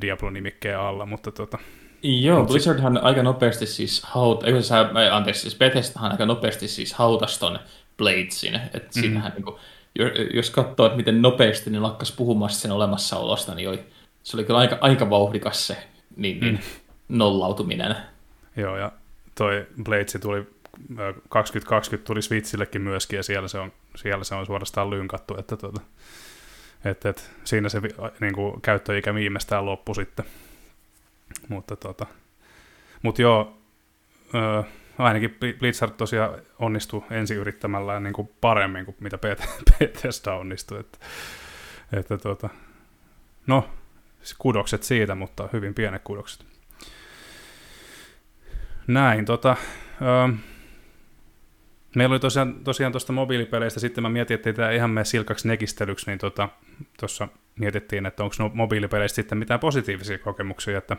[0.00, 1.58] Diablo-nimikkeen alla, mutta tota,
[2.02, 7.38] Joo, Blizzardhan aika nopeasti siis haut, ei sä, anteeksi, siis Bethesdahan aika nopeasti siis hautas
[7.38, 7.58] ton
[7.98, 9.00] Bladesin, että mm.
[9.00, 9.56] siinähän niin kuin,
[10.34, 13.80] jos katsoo, että miten nopeasti ne lakkas puhumasta sen olemassaolosta, niin oli,
[14.22, 15.76] se oli kyllä aika, aika vauhdikas se
[16.16, 17.16] niin, niin, mm.
[17.18, 17.96] nollautuminen.
[18.56, 18.92] Joo, ja
[19.34, 20.46] toi Blades tuli
[21.28, 25.80] 2020 tuli Switchillekin myöskin, ja siellä se on, siellä se on suorastaan lynkattu, että, tuota,
[26.84, 27.80] että, että siinä se
[28.20, 30.24] niin kuin, käyttöikä viimeistään loppu sitten.
[31.48, 32.06] Mutta tota,
[33.02, 33.58] mut joo,
[34.34, 34.64] ö,
[34.98, 39.18] ainakin Blizzard tosiaan onnistui ensi yrittämällään niin kuin paremmin kuin mitä
[39.78, 40.80] Bethesda onnistui.
[40.80, 40.98] Että,
[41.92, 42.48] että tota,
[43.46, 43.70] no,
[44.38, 46.46] kudokset siitä, mutta hyvin pienet kudokset.
[48.86, 49.56] Näin, tota,
[50.02, 50.34] ö,
[51.96, 56.06] meillä oli tosiaan, tosiaan tuosta mobiilipeleistä, sitten mä mietin, että tämä ihan mene silkaksi nekistelyksi,
[56.10, 56.18] niin
[56.98, 60.96] tuossa tota, mietittiin, että onko no mobiilipeleistä sitten mitään positiivisia kokemuksia, että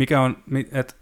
[0.00, 0.36] mikä on,
[0.72, 0.94] että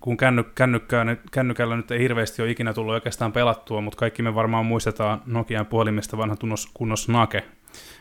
[0.00, 4.34] kun känny, kännykkää, kännykällä nyt ei hirveästi ole ikinä tullut oikeastaan pelattua, mutta kaikki me
[4.34, 7.44] varmaan muistetaan Nokian puhelimesta vanha tunnos, kunnos Nake,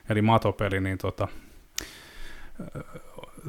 [0.10, 1.28] eli matopeli, niin tota,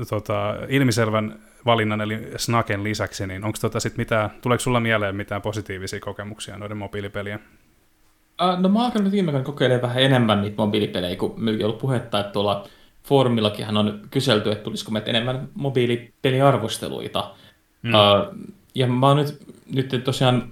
[0.08, 5.42] tota, ilmiselvän valinnan eli Snaken lisäksi, niin onko tota sit mitään, tuleeko sulla mieleen mitään
[5.42, 7.40] positiivisia kokemuksia noiden mobiilipelien?
[8.42, 9.32] Uh, no mä oon alkanut viime
[9.82, 12.68] vähän enemmän niitä mobiilipelejä, kun meillä ollut puhetta, että tuolla
[13.04, 17.30] foorumillakin on kyselty, että tulisiko meitä enemmän mobiilipeliarvosteluita.
[17.82, 17.94] Mm.
[17.94, 19.38] Uh, ja mä oon nyt,
[19.90, 20.50] nyt tosiaan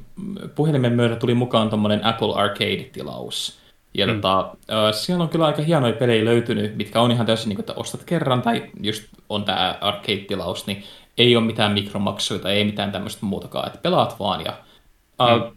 [0.54, 3.58] puhelimen myötä tuli mukaan tuommoinen Apple Arcade-tilaus.
[3.94, 4.14] Ja mm.
[4.14, 7.62] tota, uh, siellä on kyllä aika hienoja pelejä löytynyt, mitkä on ihan täysin niin kuin,
[7.62, 10.82] että ostat kerran, tai just on tämä Arcade-tilaus, niin
[11.18, 14.44] ei ole mitään mikromaksuja, ei mitään tämmöistä muutakaan, että pelaat vaan.
[14.44, 14.58] Ja,
[15.20, 15.56] uh, mm.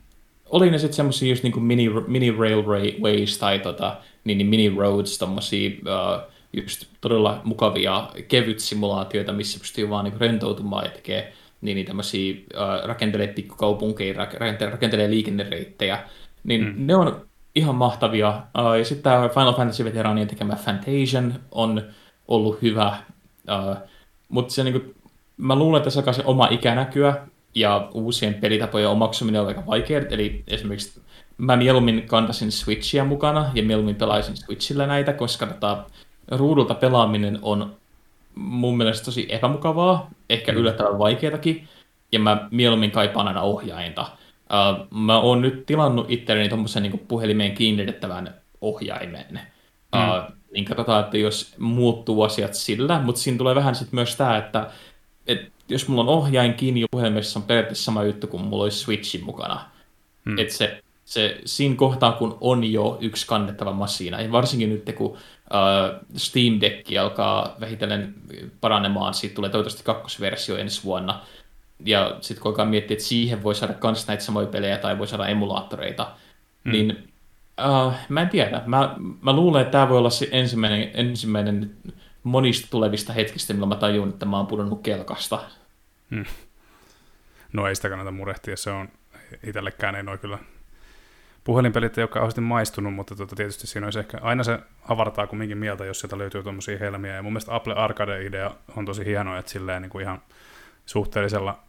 [0.49, 4.69] Oli ne sitten semmoisia just niin kuin mini, mini railways tai tota, niin, niin mini
[4.77, 11.33] roads, tommosia uh, just todella mukavia kevyt simulaatioita, missä pystyy vaan niin rentoutumaan ja tekee
[11.61, 15.99] niin, niin tämmöisiä äh, rakentelee pikkukaupunkeja, rakentelee, rakentelee liikennereittejä,
[16.43, 16.73] niin mm.
[16.77, 18.29] ne on ihan mahtavia.
[18.59, 21.81] Uh, ja sitten tämä Final Fantasy-veteraanien tekemä Fantasian on
[22.27, 22.97] ollut hyvä,
[23.51, 23.75] uh,
[24.29, 24.93] mutta se niinku,
[25.37, 27.15] mä luulen, että se alkaa se oma ikänäkyä
[27.55, 31.01] ja uusien pelitapojen omaksuminen on aika vaikeaa, eli esimerkiksi
[31.37, 35.85] mä mieluummin kantasin Switchia mukana ja mieluummin pelaisin Switchillä näitä, koska tota,
[36.31, 37.75] ruudulta pelaaminen on
[38.35, 40.57] mun mielestä tosi epämukavaa, ehkä mm.
[40.57, 41.67] yllättävän vaikeatakin,
[42.11, 44.01] ja mä mieluummin kaipaan aina ohjainta.
[44.01, 49.25] Uh, mä oon nyt tilannut itselleni tuommoisen niin puhelimeen kiinnitettävän ohjaimen.
[49.31, 49.99] Mm.
[49.99, 54.37] Uh, niin katsotaan, että jos muuttuu asiat sillä, mutta siinä tulee vähän sitten myös tämä,
[54.37, 54.69] että,
[55.27, 58.79] että jos mulla on ohjain kiinni jo puhelimessa, on periaatteessa sama juttu kuin mulla olisi
[58.79, 59.65] Switchin mukana.
[60.25, 60.39] Mm.
[60.39, 65.11] Että se, se, siinä kohtaa, kun on jo yksi kannettava masiina, ja varsinkin nyt kun
[65.11, 65.17] uh,
[66.15, 68.13] Steam Deck alkaa vähitellen
[68.61, 71.21] paranemaan, siitä tulee toivottavasti kakkosversio ensi vuonna,
[71.85, 75.07] ja sitten kun alkaa miettiä, että siihen voi saada myös näitä samoja pelejä tai voi
[75.07, 76.11] saada emulaattoreita,
[76.63, 76.71] mm.
[76.71, 77.11] niin
[77.85, 78.61] Uh, mä en tiedä.
[78.65, 81.75] Mä, mä luulen, että tämä voi olla se ensimmäinen, ensimmäinen
[82.23, 85.39] monista tulevista hetkistä, milloin mä tajun, että mä oon pudonnut kelkasta.
[86.11, 86.25] Hmm.
[87.53, 88.89] No ei sitä kannata murehtia, se on
[89.43, 90.37] itsellekään ei noin kyllä
[91.45, 95.85] puhelinpelit ei ole maistunut, mutta tota, tietysti siinä olisi ehkä, aina se avartaa kumminkin mieltä,
[95.85, 99.81] jos sieltä löytyy tuommoisia helmiä, ja mun mielestä Apple Arcade-idea on tosi hieno, että silleen
[99.81, 100.21] niin kuin ihan
[100.85, 101.59] suhteellisella,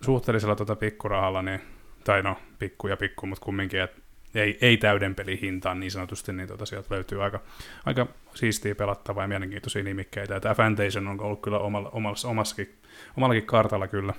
[0.00, 1.60] suhteellisella tota pikkurahalla, niin,
[2.04, 4.00] tai no, pikku ja pikku, mutta kumminkin, että
[4.34, 7.40] ei, ei täyden pelin hintaan niin sanotusti, niin tota, sieltä löytyy aika,
[7.86, 10.40] aika siistiä pelattavaa ja mielenkiintoisia nimikkeitä.
[10.40, 12.74] Tämä Fantasia on ollut kyllä omalla, omalla, omassakin,
[13.16, 14.14] omallakin kartalla kyllä.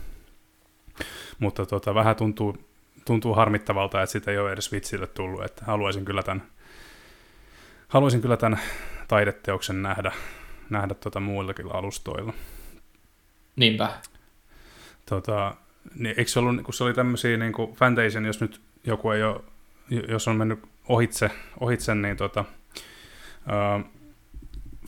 [1.39, 2.57] Mutta tota, vähän tuntuu,
[3.07, 6.43] tuntuu harmittavalta, että sitä ei ole edes vitsille tullut, että haluaisin kyllä tämän,
[7.87, 8.59] haluaisin kyllä tämän
[9.07, 10.11] taideteoksen nähdä,
[10.69, 12.33] nähdä tota muillakin alustoilla.
[13.55, 13.89] Niinpä.
[15.05, 15.55] Tota,
[15.95, 19.23] niin, eikö se ollut, kun se oli tämmöisiä niin kuin Fantasia, jos nyt joku ei
[19.23, 19.41] ole
[20.07, 22.45] jos on mennyt ohitse, ohitse niin tota,
[23.47, 23.91] uh,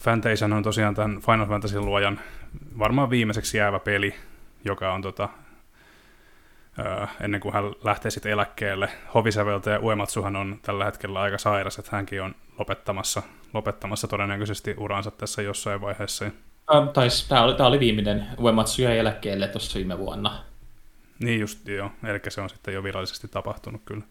[0.00, 2.20] Fantasia on tosiaan tämän Final Fantasy luojan
[2.78, 4.14] varmaan viimeiseksi jäävä peli,
[4.64, 5.28] joka on tota,
[7.20, 8.88] ennen kuin hän lähtee sitten eläkkeelle.
[9.14, 13.22] Hovisäveltä ja Uematsuhan on tällä hetkellä aika sairas, että hänkin on lopettamassa,
[13.54, 16.24] lopettamassa todennäköisesti uransa tässä jossain vaiheessa.
[16.24, 18.26] Uh, tais, tämä, oli, tämä oli viimeinen.
[18.40, 20.44] Uematsu jäi eläkkeelle tuossa viime vuonna.
[21.18, 21.90] Niin just, joo.
[22.04, 24.04] Eli se on sitten jo virallisesti tapahtunut kyllä.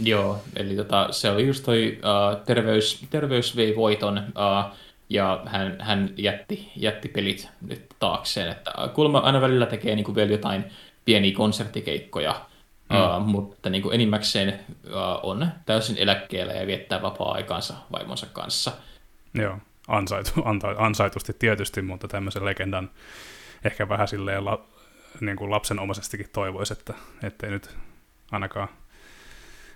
[0.00, 4.76] Joo, eli tota, se oli just toi uh, terveys, terveys vei voiton uh,
[5.08, 8.50] ja hän, hän jätti, jätti pelit nyt taakseen.
[8.50, 10.64] Että kuulemma aina välillä tekee niin kuin vielä jotain
[11.04, 12.46] pieniä konserttikeikkoja,
[12.90, 12.96] mm.
[12.96, 18.72] uh, mutta niin kuin enimmäkseen uh, on täysin eläkkeellä ja viettää vapaa-aikaansa vaimonsa kanssa.
[19.34, 19.58] Joo,
[19.88, 20.30] ansaitu,
[20.78, 22.90] ansaitusti tietysti, mutta tämmöisen legendan
[23.64, 24.64] ehkä vähän silleen la,
[25.20, 27.76] niin kuin lapsenomaisestikin toivoisi, että ettei nyt
[28.32, 28.68] ainakaan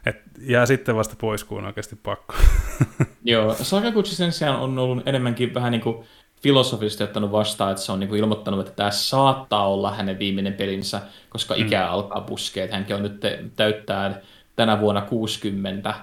[0.07, 2.35] et jää sitten vasta pois, kun on oikeasti pakko.
[3.25, 6.07] Joo, Sakaguchi sen sijaan on ollut enemmänkin vähän niin kuin
[6.45, 10.53] filosofisesti ottanut vastaan, että se on niin kuin ilmoittanut, että tämä saattaa olla hänen viimeinen
[10.53, 11.67] pelinsä, koska mm.
[11.67, 12.69] ikää alkaa puskea.
[12.73, 13.21] Hänkin on nyt
[13.57, 14.21] täyttää
[14.57, 15.95] tänä vuonna 60,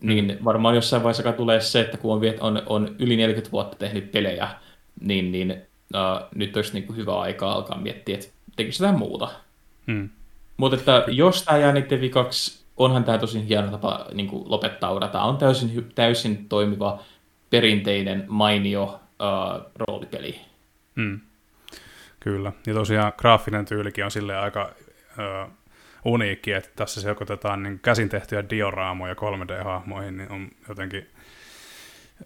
[0.00, 0.08] mm.
[0.08, 4.12] niin varmaan jossain vaiheessa tulee se, että kun on, on, on yli 40 vuotta tehnyt
[4.12, 4.48] pelejä,
[5.00, 5.62] niin, niin
[5.94, 9.28] uh, nyt olisi niin kuin hyvä aika alkaa miettiä, että tekisi jotain muuta.
[9.86, 10.08] Mm.
[10.56, 14.92] Mutta että jos tämä jää niiden vikaksi, onhan tämä tosi hieno tapa niin kuin lopettaa
[14.92, 15.08] ura.
[15.08, 16.98] Tämä on täysin, täysin toimiva,
[17.50, 20.40] perinteinen, mainio uh, roolipeli.
[20.96, 21.20] Hmm.
[22.20, 22.52] Kyllä.
[22.66, 24.72] Ja tosiaan graafinen tyylikin on sille aika
[25.18, 25.52] uh,
[26.04, 31.10] uniikki, että tässä sekoitetaan niin käsin tehtyjä dioraamoja 3D-hahmoihin, niin on jotenkin...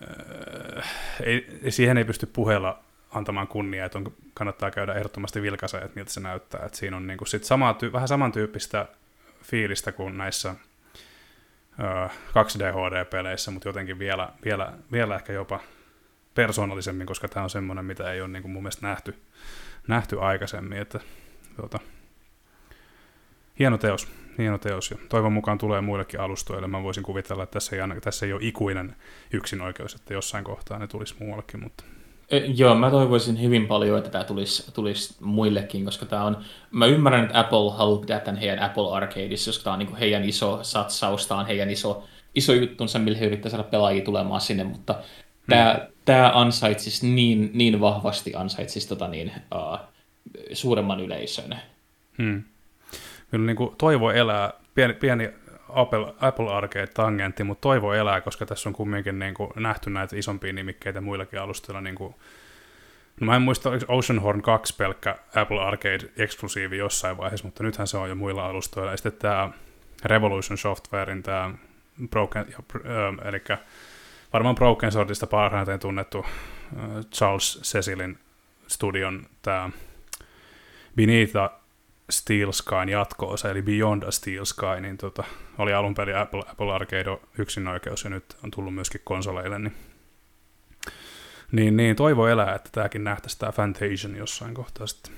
[0.02, 0.82] Uh,
[1.22, 2.78] ei, siihen ei pysty puheella
[3.10, 6.66] antamaan kunnia, että on, kannattaa käydä ehdottomasti vilkaiseen, että miltä se näyttää.
[6.66, 8.86] Että siinä on niin kuin sit sama, vähän samantyyppistä
[9.42, 10.54] fiilistä kuin näissä
[12.30, 15.60] 2D HD-peleissä, mutta jotenkin vielä, vielä, vielä ehkä jopa
[16.38, 19.14] persoonallisemmin, koska tämä on semmoinen, mitä ei ole niin kuin mun mielestä nähty,
[19.88, 20.78] nähty aikaisemmin.
[20.78, 21.00] Että,
[21.56, 21.78] tuota,
[23.58, 24.90] hieno teos, hieno teos.
[24.90, 26.68] Ja toivon mukaan tulee muillekin alustoille.
[26.68, 28.96] Mä voisin kuvitella, että tässä ei, tässä ei ole ikuinen
[29.32, 31.84] yksinoikeus, että jossain kohtaa ne tulisi muuallekin, mutta
[32.30, 36.36] E, joo, mä toivoisin hyvin paljon, että tämä tulisi, tulisi muillekin, koska tämä on,
[36.70, 39.98] mä ymmärrän, että Apple haluaa pitää tämän heidän Apple Arcadeissa, koska tämä on niin kuin
[39.98, 44.40] heidän iso satsaus, tämä on heidän iso, iso juttunsa, millä he yrittää saada pelaajia tulemaan
[44.40, 45.88] sinne, mutta hmm.
[46.08, 49.78] Tämä, ansaitsisi niin, niin vahvasti ansaitsisi tota niin, uh,
[50.52, 51.58] suuremman yleisön.
[52.18, 52.42] Hmm.
[53.30, 55.30] Kyllä niin kuin toivo elää, pieni, pieni
[55.68, 60.52] Apple, Apple Arcade-tangentti, mutta toivo elää, koska tässä on kumminkin niin kuin nähty näitä isompia
[60.52, 61.80] nimikkeitä muillakin alustoilla.
[61.80, 62.14] Niin kuin,
[63.20, 67.96] no mä en muista, oliko Oceanhorn 2 pelkkä Apple Arcade-eksklusiivi jossain vaiheessa, mutta nythän se
[67.96, 68.90] on jo muilla alustoilla.
[68.90, 69.50] Ja sitten tämä
[70.04, 71.50] Revolution Softwarein tämä
[72.10, 73.42] Broken, äh, eli
[74.32, 78.18] varmaan Broken Swordista parhaiten tunnettu äh, Charles Cecilin
[78.66, 79.70] studion tämä
[80.96, 81.50] Benita
[82.10, 85.24] Steel Skyn jatko-osa, eli Beyond a Steel Sky, niin tota,
[85.58, 89.74] oli alun perin Apple, Apple Arcade yksinoikeus, ja nyt on tullut myöskin konsoleille, niin,
[91.52, 95.12] niin, niin toivo elää, että tämäkin nähtäisi tämä Fantasian jossain kohtaa sitten.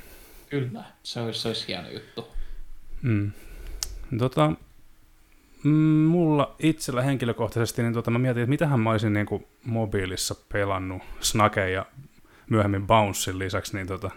[0.51, 2.29] Kyllä, se olisi, se olisi hieno juttu.
[3.03, 3.33] Mm.
[4.18, 4.53] Tota,
[5.64, 11.03] mulla itsellä henkilökohtaisesti, niin tota, mä mietin, että mitähän mä olisin niin kuin mobiilissa pelannut
[11.20, 11.87] Snake ja
[12.51, 14.11] myöhemmin Bouncein lisäksi, niin tota,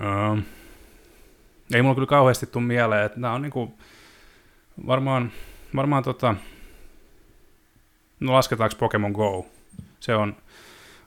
[0.00, 0.42] um,
[1.74, 3.78] ei mulla kyllä kauheasti tule mieleen, että nämä on niinku,
[4.86, 5.32] varmaan,
[5.76, 6.34] varmaan tota,
[8.20, 9.46] no lasketaanko Pokemon Go?
[10.00, 10.36] Se on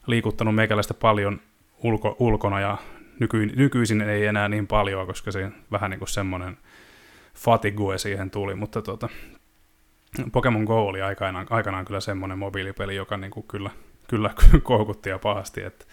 [0.07, 1.41] liikuttanut meikäläistä paljon
[1.83, 2.77] ulko, ulkona ja
[3.19, 6.57] nyky, nykyisin ei enää niin paljon, koska se vähän niin kuin semmoinen
[7.35, 9.09] fatigue siihen tuli, mutta tota,
[10.31, 13.69] Pokemon Go oli aikanaan, aikanaan kyllä semmoinen mobiilipeli, joka niin kuin kyllä,
[14.07, 15.85] kyllä koukutti ja pahasti, että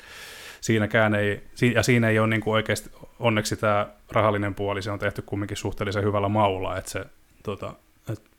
[0.60, 1.42] siinäkään ei,
[1.74, 5.56] ja siinä ei ole niin kuin oikeasti, onneksi tämä rahallinen puoli, se on tehty kumminkin
[5.56, 7.04] suhteellisen hyvällä maulla, että se
[7.42, 7.74] tota,
[8.12, 8.30] että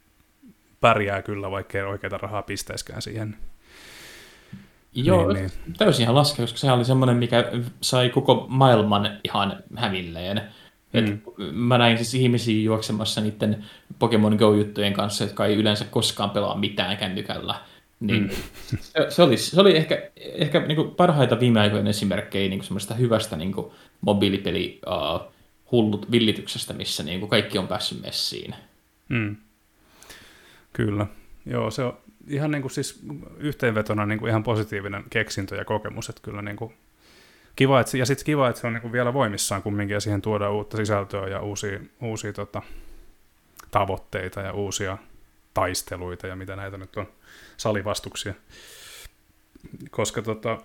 [0.82, 3.38] pärjää kyllä, vaikka ei oikeita rahaa pistäiskään siihen.
[4.94, 5.74] Joo, niin, niin.
[5.78, 10.42] täysin ihan laske, koska se oli semmoinen, mikä sai koko maailman ihan hävilleen.
[10.94, 11.20] Mm.
[11.52, 13.66] mä näin siis ihmisiä juoksemassa niiden
[14.00, 17.56] Pokemon Go-juttujen kanssa, jotka ei yleensä koskaan pelaa mitään kännykällä.
[18.00, 18.78] Niin mm.
[19.10, 23.36] se, oli, se oli ehkä, ehkä niin kuin parhaita viime aikojen esimerkkejä niin semmoista hyvästä
[23.36, 25.32] niin kuin mobiilipeli uh,
[25.72, 28.56] hullut villityksestä, missä niin kuin kaikki on päässyt messiin.
[29.10, 29.36] Mm.
[30.74, 31.08] Kyllä.
[31.46, 33.04] Joo, se on ihan niin kuin siis
[33.38, 36.74] yhteenvetona niin kuin ihan positiivinen keksintö ja kokemus, että kyllä niin kuin
[37.56, 40.22] kiva, että, ja sitten kiva, että se on niin kuin vielä voimissaan kumminkin, ja siihen
[40.22, 42.62] tuodaan uutta sisältöä ja uusia, uusia tota,
[43.72, 44.98] tavoitteita ja uusia
[45.54, 47.08] taisteluita ja mitä näitä nyt on,
[47.58, 48.34] salivastuksia.
[49.92, 50.58] Koska tota,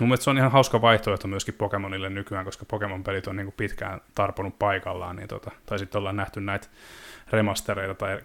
[0.00, 3.54] mun mielestä se on ihan hauska vaihtoehto myöskin Pokemonille nykyään, koska Pokemon-pelit on niin kuin
[3.56, 6.68] pitkään tarponut paikallaan, niin tota, tai sitten ollaan nähty näitä
[7.30, 8.20] remastereita, tai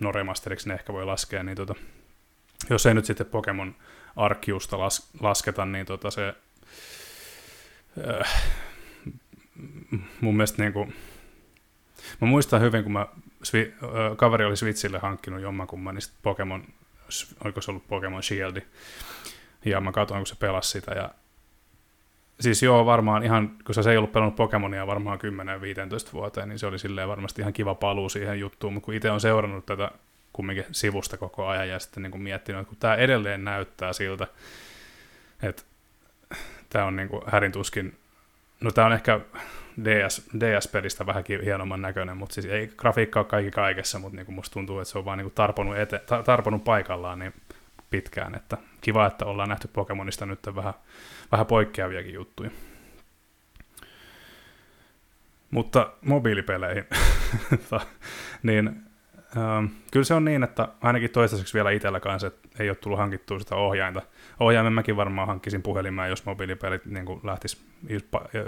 [0.00, 1.74] no remasteriksi ne ehkä voi laskea, niin tota,
[2.70, 3.74] jos ei nyt sitten Pokemon
[4.16, 6.34] Arkiusta las, lasketa, niin tota se
[10.20, 10.94] mun mielestä niin kuin,
[12.20, 13.06] mä muistan hyvin, kun mä,
[13.42, 13.74] svi,
[14.16, 16.64] kaveri oli Switchille hankkinut jommankumman, niin Pokemon,
[17.44, 18.62] oliko se ollut Pokemon Shieldi,
[19.64, 21.10] ja mä katsoin, kun se pelasi sitä, ja
[22.40, 25.18] siis joo, varmaan ihan, kun se ei ollut pelannut Pokemonia varmaan
[26.08, 29.10] 10-15 vuoteen, niin se oli silleen varmasti ihan kiva paluu siihen juttuun, mutta kun itse
[29.10, 29.90] on seurannut tätä
[30.32, 34.26] kumminkin sivusta koko ajan ja sitten niin kuin miettinyt, että kun tämä edelleen näyttää siltä,
[35.42, 35.62] että
[36.70, 37.98] tämä on niin kuin härin tuskin,
[38.60, 39.20] no tämä on ehkä
[39.84, 44.34] DS, DS-pelistä vähän hienomman näköinen, mutta siis ei grafiikka ole kaikki kaikessa, mutta niin kuin
[44.34, 47.34] musta tuntuu, että se on vaan niin kuin tarponut, ete, tarponut paikallaan niin
[47.90, 50.74] pitkään, että kiva, että ollaan nähty Pokemonista nyt vähän,
[51.32, 52.50] vähän poikkeaviakin juttuja.
[55.50, 56.84] Mutta mobiilipeleihin,
[58.42, 58.89] niin
[59.92, 63.38] kyllä se on niin, että ainakin toistaiseksi vielä itsellä kanssa, että ei ole tullut hankittua
[63.38, 64.02] sitä ohjainta.
[64.40, 67.64] Ohjaimen mäkin varmaan hankkisin puhelimeen, jos mobiilipelit niin lähtis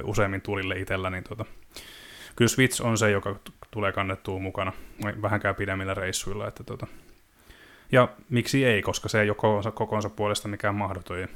[0.03, 1.45] useimmin tulille itsellä, niin tota,
[2.37, 3.37] kyllä Switch on se, joka
[3.71, 4.73] tulee kannettua mukana
[5.23, 6.49] vähänkään pidemmillä reissuilla.
[6.49, 6.87] Että tota.
[7.93, 11.29] Ja miksi ei, koska se ei ole kokonsa, kokonsa puolesta mikään mahdoton.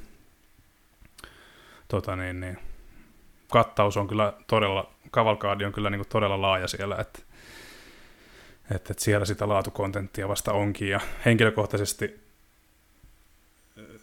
[1.89, 2.59] Tota niin, niin.
[3.53, 7.19] Kattaus on kyllä todella, kavalkaadi on kyllä niin kuin todella laaja siellä, että
[8.75, 12.21] että, siellä sitä laatukontenttia vasta onkin, ja henkilökohtaisesti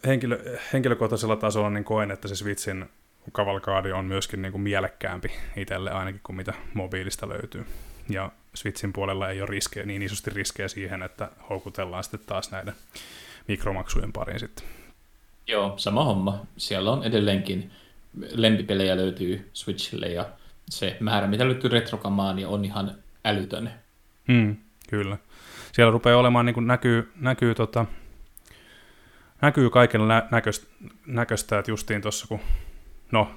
[0.08, 2.86] henkilö, henkilökohtaisella tasolla niin koen, että se Switchin
[3.32, 7.66] kavalkaadi on myöskin niin kuin mielekkäämpi itselle ainakin kuin mitä mobiilista löytyy.
[8.10, 12.74] Ja Switchin puolella ei ole riskejä, niin isosti riskejä siihen, että houkutellaan sitten taas näiden
[13.48, 14.66] mikromaksujen pariin sitten.
[15.48, 16.46] Joo, sama homma.
[16.58, 17.72] Siellä on edelleenkin
[18.32, 20.30] lempipelejä löytyy Switchille ja
[20.70, 22.96] se määrä, mitä löytyy retrokamaan, niin on ihan
[23.26, 23.74] älytön.
[24.28, 24.56] Mm,
[24.90, 25.18] kyllä.
[25.72, 27.86] Siellä rupeaa olemaan, niin kuin näkyy, näkyy, tota,
[29.42, 30.68] näkyy kaiken nä- näköistä,
[31.08, 32.40] näköistä, että justiin tuossa kun,
[33.12, 33.32] no,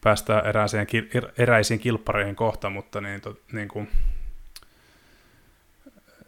[0.00, 3.88] päästään erääseen, er, eräisiin kilppareihin kohta, mutta niin, to, niin kuin,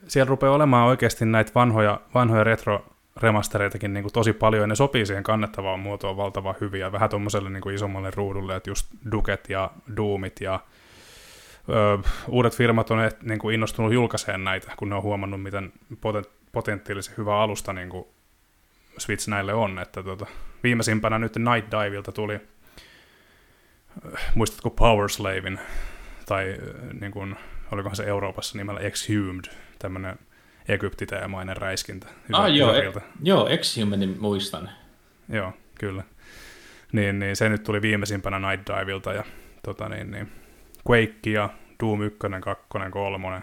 [0.08, 4.74] siellä rupeaa olemaan oikeasti näitä vanhoja, vanhoja retro remastereitakin niin kuin tosi paljon, ja ne
[4.74, 9.70] sopii siihen kannettavaan muotoon valtavan hyviä, vähän tuommoiselle niin isommalle ruudulle, että just Duket ja
[9.96, 10.60] Doomit ja
[11.68, 15.72] ö, uudet firmat on et, niin kuin innostunut julkaiseen näitä, kun ne on huomannut, miten
[16.00, 18.06] poten, potentiaalisen hyvä alusta niin kuin
[18.98, 19.78] Switch näille on.
[19.78, 20.26] Että tota,
[20.62, 22.40] viimeisimpänä nyt Night Diveilta tuli,
[24.34, 25.60] muistatko Power Slavin,
[26.26, 26.56] tai
[27.00, 27.36] niin kuin,
[27.72, 29.44] olikohan se Euroopassa nimellä Exhumed,
[29.78, 30.18] tämmöinen
[30.68, 32.06] egyptiteemainen räiskintä.
[32.32, 32.92] Ah, joo, e-
[33.22, 34.70] joo, Exhumenin muistan.
[35.28, 36.02] Joo, kyllä.
[36.92, 39.24] Niin, niin se nyt tuli viimeisimpänä Night Diveilta, ja
[39.62, 40.32] tota, niin, niin,
[40.90, 41.48] Quake ja
[41.82, 43.42] Doom 1, 2, 3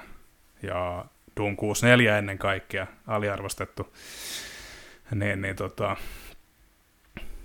[0.63, 1.05] ja
[1.37, 3.93] Doom 64 ennen kaikkea aliarvostettu.
[5.15, 5.97] Niin, niin tota,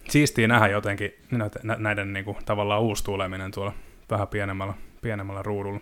[0.09, 3.72] siistii nähdä jotenkin näiden, näiden niin kuin, tavallaan uusi tuleminen tuolla
[4.11, 5.80] vähän pienemmällä, pienemmällä ruudulla.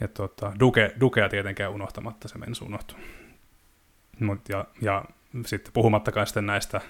[0.00, 2.98] Ja tota, Duke, Dukea tietenkään unohtamatta se meni unohtuu.
[4.20, 5.04] Mut, ja, ja
[5.46, 6.80] sitten puhumattakaan sitten näistä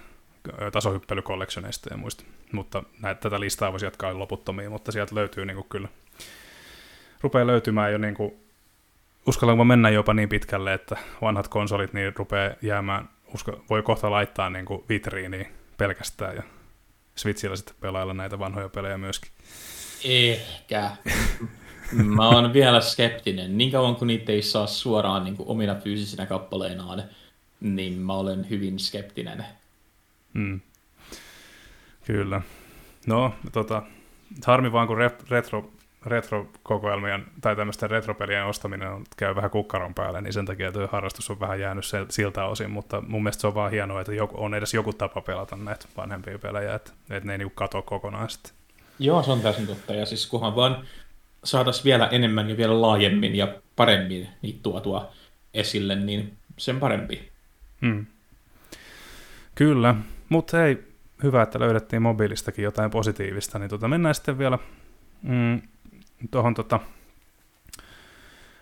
[0.72, 2.24] tasohyppelykollektioneista ja muista.
[2.52, 5.88] Mutta näitä, tätä listaa voisi jatkaa loputtomiin, mutta sieltä löytyy niin kuin kyllä,
[7.20, 8.32] rupeaa löytymään jo niin kuin,
[9.26, 14.50] uskallanko mennä jopa niin pitkälle, että vanhat konsolit niin rupeaa jäämään, usko, voi kohta laittaa
[14.50, 16.42] niin kuin vitriiniin pelkästään ja
[17.16, 19.30] Switchillä sitten pelailla näitä vanhoja pelejä myöskin.
[20.04, 20.90] Ehkä.
[22.16, 23.58] Mä oon vielä skeptinen.
[23.58, 27.02] Niin kauan kun niitä ei saa suoraan niin kuin omina fyysisinä kappaleinaan,
[27.60, 29.44] niin mä olen hyvin skeptinen.
[30.34, 30.60] Mm.
[32.06, 32.40] Kyllä.
[33.06, 33.82] No, tota,
[34.46, 34.98] harmi vaan kun
[35.30, 35.70] retro,
[36.06, 41.30] retro-kokoelmien tai tämmöisten retropelien ostaminen on, käy vähän kukkaron päälle, niin sen takia tuo harrastus
[41.30, 44.44] on vähän jäänyt se, siltä osin, mutta mun mielestä se on vaan hienoa, että joku,
[44.44, 48.30] on edes joku tapa pelata näitä vanhempia pelejä, että, että ne ei niinku katoa kokonaan
[48.30, 48.52] sitten.
[48.98, 50.86] Joo, se on täysin totta, ja siis kunhan vaan
[51.44, 55.12] saataisiin vielä enemmän ja vielä laajemmin ja paremmin niitä tuotua
[55.54, 57.30] esille, niin sen parempi.
[57.80, 58.06] Hmm.
[59.54, 59.94] Kyllä,
[60.30, 60.78] mutta hei,
[61.22, 64.58] hyvä, että löydettiin mobiilistakin jotain positiivista, niin tota, mennään sitten vielä
[65.22, 65.62] mm,
[66.30, 66.80] tuohon tota,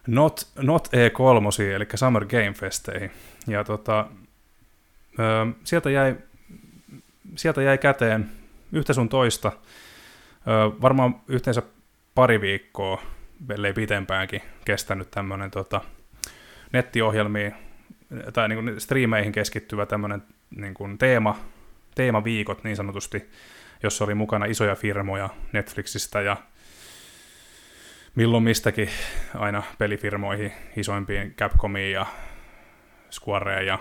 [0.07, 3.11] Not, Not E3, eli Summer Game Festeihin.
[3.47, 4.07] Ja tota,
[5.19, 6.17] ö, sieltä, jäi,
[7.37, 8.31] sieltä jäi käteen
[8.73, 11.63] yhtä sun toista, ö, varmaan yhteensä
[12.15, 13.03] pari viikkoa,
[13.51, 15.81] ellei pitempäänkin, kestänyt tämmöinen tota,
[16.73, 17.55] nettiohjelmiin
[18.33, 20.23] tai niin kuin striimeihin keskittyvä tämmöinen
[20.57, 21.39] niin kuin teema,
[21.99, 23.31] teemaviikot niin sanotusti,
[23.83, 26.37] jossa oli mukana isoja firmoja Netflixistä ja
[28.15, 28.91] milloin mistäkin
[29.35, 32.07] aina pelifirmoihin, isoimpiin Capcomiin ja
[33.11, 33.79] Squareen ja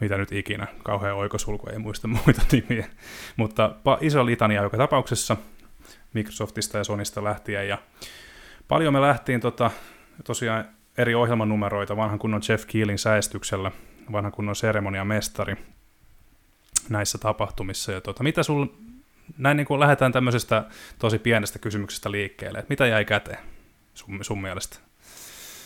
[0.00, 2.86] mitä nyt ikinä, kauhean oikosulku, ei muista muita nimiä,
[3.36, 5.36] mutta iso litania joka tapauksessa
[6.14, 7.78] Microsoftista ja Sonista lähtien, ja
[8.68, 9.70] paljon me lähtiin tota,
[10.24, 10.68] tosiaan
[10.98, 11.96] eri ohjelmanumeroita.
[11.96, 13.70] Vanhan kunnon Jeff Keelin säestyksellä,
[14.12, 15.56] vanhan kunnon seremoniamestari
[16.88, 18.66] näissä tapahtumissa, ja tota, mitä sul
[19.38, 20.64] näin niin kuin lähdetään tämmöisestä
[20.98, 23.38] tosi pienestä kysymyksestä liikkeelle, että mitä jäi käteen
[23.94, 24.78] sun, sun mielestä?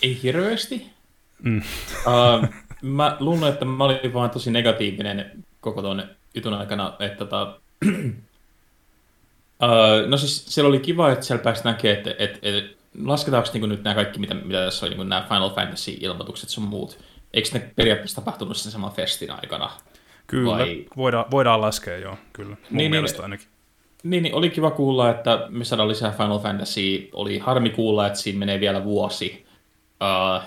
[0.03, 0.91] Ei hirveästi.
[1.43, 1.59] Mm.
[2.07, 2.49] uh,
[2.83, 6.05] mä luulen, että mä olin vaan tosi negatiivinen koko tuon
[6.35, 7.91] jutun aikana, että tota, uh,
[10.07, 13.85] no siis siellä oli kiva, että siellä pääsi näkemään, että, että, että lasketaanko niin nyt
[13.85, 16.99] nämä kaikki, mitä, mitä tässä oli, niin nämä Final Fantasy-ilmoitukset sun muut,
[17.33, 19.71] eikö ne periaatteessa tapahtunut sen saman festin aikana?
[20.31, 20.87] Kyllä, Vai...
[20.97, 23.47] voidaan, voidaan laskea joo, kyllä, mun niin, niin mielestä niin, ainakin.
[24.03, 27.09] Niin, niin, oli kiva kuulla, että me saadaan lisää Final Fantasy.
[27.13, 29.47] Oli harmi kuulla, että siinä menee vielä vuosi.
[30.01, 30.43] Uh,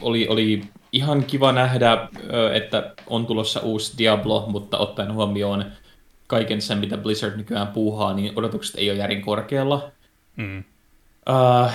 [0.00, 0.62] oli, oli
[0.92, 5.64] ihan kiva nähdä, uh, että on tulossa uusi Diablo, mutta ottaen huomioon
[6.26, 9.90] kaiken sen, mitä Blizzard nykyään puuhaa, niin odotukset ei ole järin korkealla.
[10.36, 10.64] Mm.
[11.28, 11.70] Uh,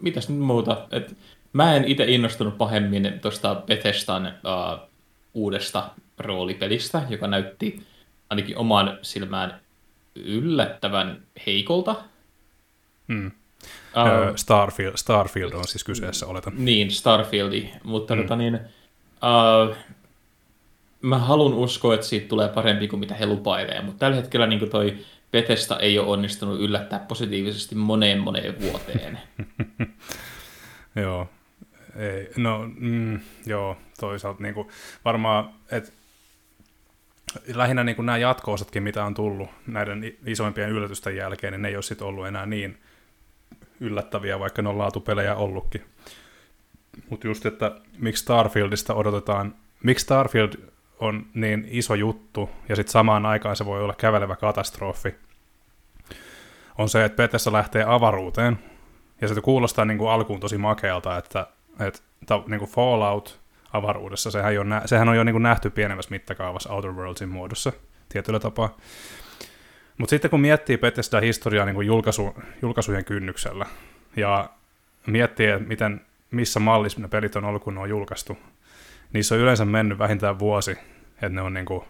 [0.00, 0.86] mitäs nyt muuta?
[0.90, 1.16] Et
[1.56, 4.88] mä en itse innostunut pahemmin tuosta Bethesdan uh,
[5.34, 7.82] uudesta roolipelistä, joka näytti
[8.30, 9.60] ainakin oman silmään
[10.14, 11.96] yllättävän heikolta.
[13.08, 13.26] Hmm.
[13.26, 16.52] Uh, Starfield, Starfield on siis kyseessä, oletan.
[16.56, 18.22] Niin, Starfieldi, mutta hmm.
[18.22, 19.76] tota niin, uh,
[21.02, 24.70] mä haluan uskoa, että siitä tulee parempi kuin mitä he lupailee, mutta tällä hetkellä niin
[24.70, 24.96] toi
[25.32, 29.18] Bethesda ei ole onnistunut yllättää positiivisesti moneen moneen vuoteen.
[31.02, 31.28] joo,
[31.96, 34.68] ei, no mm, joo, toisaalta niin kuin,
[35.04, 35.92] varmaan, että
[37.54, 41.76] lähinnä niin kuin nämä jatko-osatkin, mitä on tullut näiden isoimpien yllätysten jälkeen, niin ne ei
[41.76, 42.78] ole sitten ollut enää niin
[43.80, 45.84] yllättäviä, vaikka ne on laatupelejä ollutkin.
[47.10, 50.52] Mutta just, että miksi Starfieldista odotetaan, miksi Starfield
[50.98, 55.14] on niin iso juttu, ja sitten samaan aikaan se voi olla kävelevä katastrofi,
[56.78, 58.58] on se, että Bethesda lähtee avaruuteen,
[59.20, 61.46] ja se kuulostaa niin kuin alkuun tosi makealta, että,
[61.80, 62.00] että
[62.46, 63.40] niin kuin Fallout
[63.72, 64.30] avaruudessa.
[64.30, 67.72] Sehän, ole, nä- sehän on jo niin kuin nähty pienemmässä mittakaavassa Outer Worldsin muodossa
[68.08, 68.76] tietyllä tapaa.
[69.98, 73.66] Mutta sitten kun miettii Bethesda historiaa niin kuin julkaisu, julkaisujen kynnyksellä
[74.16, 74.50] ja
[75.06, 76.00] miettii, miten,
[76.30, 78.38] missä mallissa ne pelit on ollut, kun ne on julkaistu,
[79.12, 80.78] niissä on yleensä mennyt vähintään vuosi,
[81.12, 81.84] että ne on niin kuin,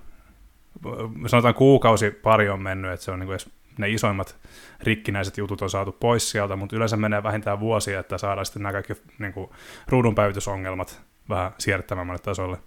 [1.26, 3.38] sanotaan kuukausi pari on mennyt, että se on niin kuin
[3.78, 4.36] ne isoimmat
[4.82, 8.72] rikkinäiset jutut on saatu pois sieltä, mutta yleensä menee vähintään vuosi, että saadaan sitten nämä
[8.72, 9.50] kaikki niin kuin,
[9.88, 12.58] ruudunpäivitysongelmat vähän siirrettävämmälle tasolle.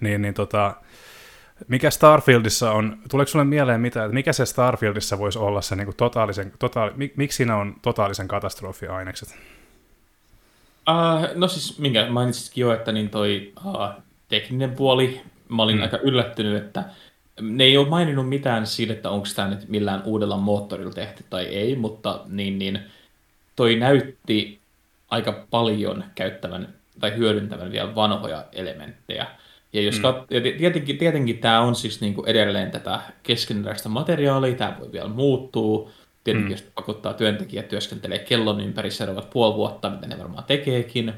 [0.00, 0.74] Niin, niin tota,
[1.68, 5.86] mikä Starfieldissa on, tuleeko sulle mieleen mitä, että mikä se Starfieldissa voisi olla se niin
[5.86, 9.38] kuin totaalisen, totaali, mik, miksi siinä on totaalisen katastrofiainekset?
[10.88, 13.88] Uh, no siis, minkä mainitsitkin jo, että niin toi uh,
[14.28, 15.82] tekninen puoli, mä olin mm.
[15.82, 16.84] aika yllättynyt, että
[17.40, 21.44] ne ei ole maininnut mitään siitä, että onko tämä nyt millään uudella moottorilla tehty tai
[21.44, 22.80] ei, mutta niin, niin
[23.56, 24.60] toi näytti
[25.08, 26.68] aika paljon käyttävän
[27.00, 29.26] tai hyödyntävän vielä vanhoja elementtejä.
[29.72, 30.02] Ja jos mm.
[30.02, 34.92] kat- ja tietenkin, tietenkin tämä on siis niin kuin edelleen tätä keskeneräistä materiaalia, tämä voi
[34.92, 35.90] vielä muuttua.
[36.24, 36.52] Tietenkin mm.
[36.52, 41.12] jos pakottaa työntekijät työskentelee kellon ympäri seuraavat puoli vuotta, mitä ne varmaan tekeekin.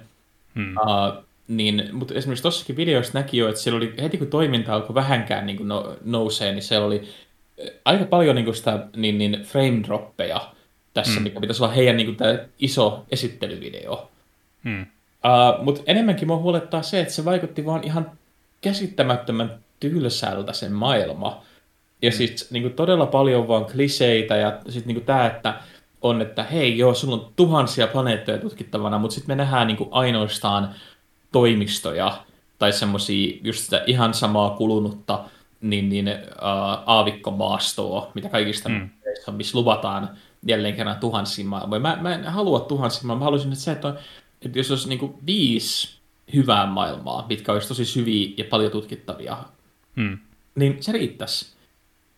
[0.55, 0.77] Mm.
[0.77, 4.95] Uh, niin, mutta esimerkiksi tuossakin videossa näki jo, että siellä oli heti kun toiminta alkoi
[4.95, 7.09] vähänkään niin no, nousee, niin siellä oli
[7.85, 10.53] aika paljon niin kuin sitä niin, niin frame droppeja
[10.95, 11.23] tässä, mm.
[11.23, 14.11] mikä pitäisi olla heidän niin kuin, tämä iso esittelyvideo.
[14.65, 14.83] Mm.
[14.83, 18.11] Uh, Mutta enemmänkin mua huolettaa se, että se vaikutti vaan ihan
[18.61, 21.43] käsittämättömän tylsältä sen maailma.
[22.03, 22.15] Ja mm.
[22.15, 25.55] sitten niin kuin, todella paljon vaan kliseitä ja sitten niin tämä, että
[26.03, 29.89] on, että hei joo, sulla on tuhansia planeettoja tutkittavana, mutta sitten me nähdään niin kuin,
[29.93, 30.75] ainoastaan
[31.33, 32.25] toimistoja
[32.59, 35.25] tai semmoisia just sitä ihan samaa kulunutta
[35.61, 38.91] niin, niin, uh, aavikkomaastoa, mitä kaikista mm.
[39.33, 40.11] missä luvataan
[40.47, 41.81] jälleen kerran tuhansia maailmoja.
[41.81, 43.99] Mä, mä en halua tuhansia maailmoja, mä haluaisin, että se, että, on,
[44.43, 45.99] että jos olisi niin kuin viisi
[46.35, 49.37] hyvää maailmaa, mitkä olisi tosi syviä ja paljon tutkittavia,
[49.97, 50.19] mm.
[50.55, 51.53] niin se riittäisi.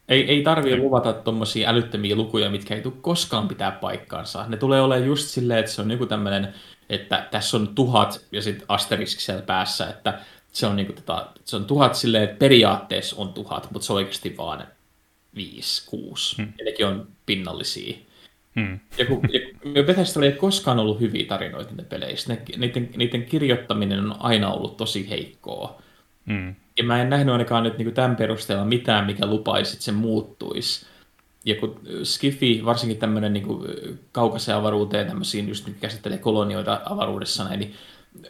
[0.09, 4.45] Ei, ei tarvitse luvata tuommoisia älyttömiä lukuja, mitkä ei tule koskaan pitää paikkaansa.
[4.49, 6.55] Ne tulee olemaan just silleen, että se on joku tämmöinen,
[6.91, 10.20] että tässä on tuhat ja sitten asterisk siellä päässä, että
[10.53, 13.97] se on, niinku tota, se on tuhat silleen, että periaatteessa on tuhat, mutta se on
[13.97, 14.66] oikeasti vaan
[15.35, 16.37] viisi, kuusi.
[16.37, 16.53] Hmm.
[16.59, 17.97] Ja nekin on pinnallisia.
[18.61, 18.80] Hmm.
[18.99, 19.22] Ja kun,
[19.74, 22.32] ja Bethesda ei koskaan ollut hyviä tarinoita ne peleissä.
[22.32, 25.82] Ne, niiden, niiden kirjoittaminen on aina ollut tosi heikkoa.
[26.26, 26.55] Hmm.
[26.76, 30.87] Ja mä en nähnyt ainakaan nyt niin tämän perusteella mitään, mikä lupaisi, että se muuttuisi.
[31.45, 33.47] Ja kun Skifi, varsinkin tämmöinen niin
[34.12, 37.74] kaukaisen avaruuteen, tämmöisiin just nyt käsittelee kolonioita avaruudessa näin, niin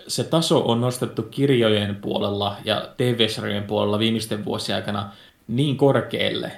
[0.08, 5.12] se taso on nostettu kirjojen puolella ja TV-sarjojen puolella viimeisten vuosien aikana
[5.48, 6.52] niin korkealle,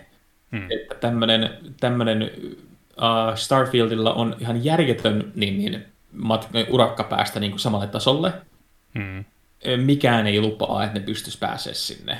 [0.52, 0.68] hmm.
[0.70, 1.50] että tämmöinen,
[1.80, 2.30] tämmöinen
[2.96, 5.84] uh, Starfieldilla on ihan järjetön niin, niin,
[6.14, 8.32] mat- urakka päästä niin kuin samalle tasolle.
[8.94, 9.24] Hmm.
[9.76, 12.18] Mikään ei lupaa, että ne pystyisi pääsemään sinne.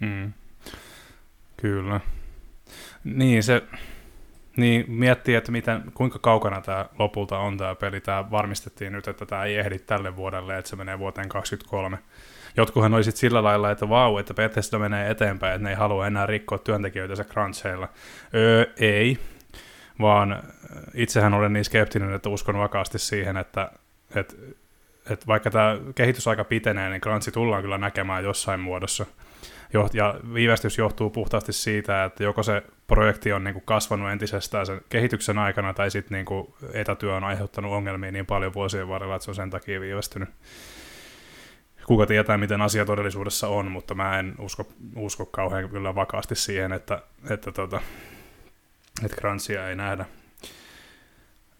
[0.00, 0.32] Hmm.
[1.60, 2.00] Kyllä.
[3.04, 3.62] Niin, se,
[4.56, 8.00] niin, miettii, että miten, kuinka kaukana tämä lopulta on tämä peli.
[8.00, 11.98] Tämä varmistettiin nyt, että tämä ei ehdi tälle vuodelle, että se menee vuoteen 2023.
[12.56, 16.26] Jotkuhan olisit sillä lailla, että vau, että Bethesda menee eteenpäin, että ne ei halua enää
[16.26, 17.88] rikkoa työntekijöitä cruncheilla.
[18.34, 19.18] Öö, ei,
[20.00, 20.42] vaan
[20.94, 23.70] itsehän olen niin skeptinen, että uskon vakaasti siihen, että,
[24.14, 24.34] että,
[25.10, 29.06] että vaikka tämä kehitysaika pitenee, niin crunchi tullaan kyllä näkemään jossain muodossa–
[29.92, 34.80] ja viivästys johtuu puhtaasti siitä, että joko se projekti on niin kuin kasvanut entisestään sen
[34.88, 39.24] kehityksen aikana, tai sitten niin kuin etätyö on aiheuttanut ongelmia niin paljon vuosien varrella, että
[39.24, 40.28] se on sen takia viivästynyt.
[41.86, 46.72] Kuka tietää, miten asia todellisuudessa on, mutta mä en usko, usko kauhean kyllä vakaasti siihen,
[46.72, 47.80] että, että, tota,
[49.04, 50.04] että crunchia ei nähdä.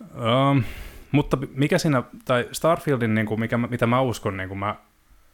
[0.01, 0.63] Um,
[1.13, 4.77] mutta mikä siinä, tai Starfieldin, niin kuin, mikä, mitä mä uskon, niin kuin mä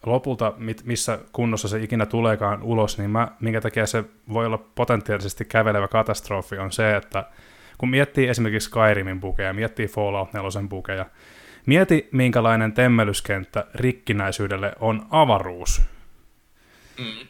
[0.07, 4.59] lopulta, mit, missä kunnossa se ikinä tuleekaan ulos, niin mä, minkä takia se voi olla
[4.59, 7.25] potentiaalisesti kävelevä katastrofi, on se, että
[7.79, 11.07] kun miettii esimerkiksi Skyrimin bukeja, miettii Fallout 4 bukeja,
[11.67, 15.83] mieti minkälainen temmelyskenttä rikkinäisyydelle on avaruus.
[16.99, 17.27] Mm.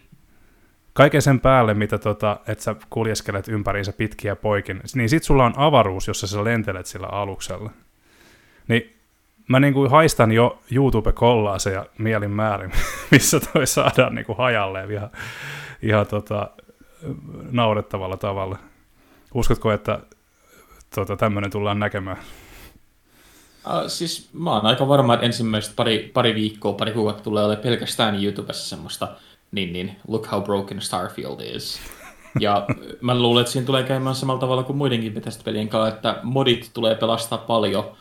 [0.92, 5.54] Kaiken sen päälle, mitä tota, että sä kuljeskelet ympäriinsä pitkiä poikin, niin sit sulla on
[5.56, 7.70] avaruus, jossa sä lentelet sillä aluksella.
[8.68, 8.95] Niin
[9.48, 11.12] mä niin kuin haistan jo youtube
[11.72, 12.72] ja mielin määrin,
[13.10, 15.10] missä toi saadaan niin kuin hajalleen ihan,
[15.82, 16.50] ihan tota,
[17.50, 18.58] naurettavalla tavalla.
[19.34, 19.98] Uskotko, että
[20.94, 22.18] tota, tämmöinen tullaan näkemään?
[23.66, 27.62] Uh, siis mä oon aika varma, että ensimmäiset pari, pari viikkoa, pari kuukautta tulee olemaan
[27.62, 29.08] pelkästään YouTubessa semmoista,
[29.52, 31.78] niin, niin, look how broken Starfield is.
[32.40, 32.66] Ja
[33.00, 36.94] mä luulen, että siinä tulee käymään samalla tavalla kuin muidenkin Bethesda-pelien kanssa, että modit tulee
[36.94, 37.96] pelastaa paljon.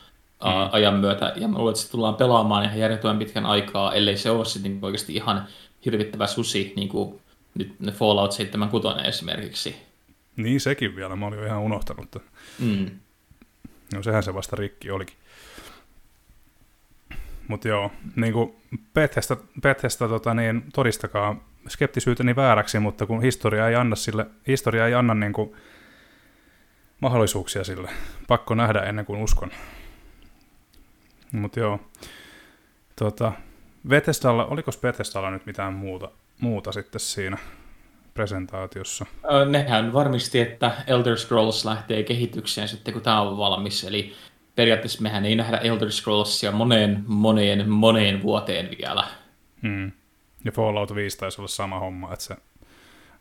[0.71, 4.29] Ajan myötä, ja mä luulen, että se tullaan pelaamaan ihan järjettömän pitkän aikaa, ellei se
[4.29, 5.47] ole sitten niin oikeasti ihan
[5.85, 7.21] hirvittävä susi, niin kuin
[7.55, 9.75] nyt ne Fallout 76 esimerkiksi.
[10.35, 12.15] Niin sekin vielä, mä olin jo ihan unohtanut.
[12.59, 12.89] Mm.
[13.93, 15.15] No sehän se vasta rikki olikin.
[17.47, 18.55] Mutta joo, niin kuin
[18.93, 21.35] Bethesda, Bethesda tota, niin, todistakaa
[21.67, 25.55] skeptisyyteni vääräksi, mutta kun historia ei anna, sille, historia ei anna niin kuin,
[26.99, 27.89] mahdollisuuksia sille.
[28.27, 29.51] Pakko nähdä ennen kuin uskon.
[31.31, 31.79] Mutta joo,
[32.95, 33.31] tota,
[33.87, 37.37] Bethesdalla, oliko Bethesdalla nyt mitään muuta, muuta sitten siinä
[38.13, 39.05] presentaatiossa?
[39.49, 43.83] Nehän varmisti, että Elder Scrolls lähtee kehitykseen sitten, kun tämä on valmis.
[43.83, 44.13] Eli
[44.55, 49.03] periaatteessa mehän ei nähdä Elder Scrollsia moneen, moneen, moneen vuoteen vielä.
[49.61, 49.91] Hmm.
[50.45, 52.35] Ja Fallout 5 taisi olla sama homma, että se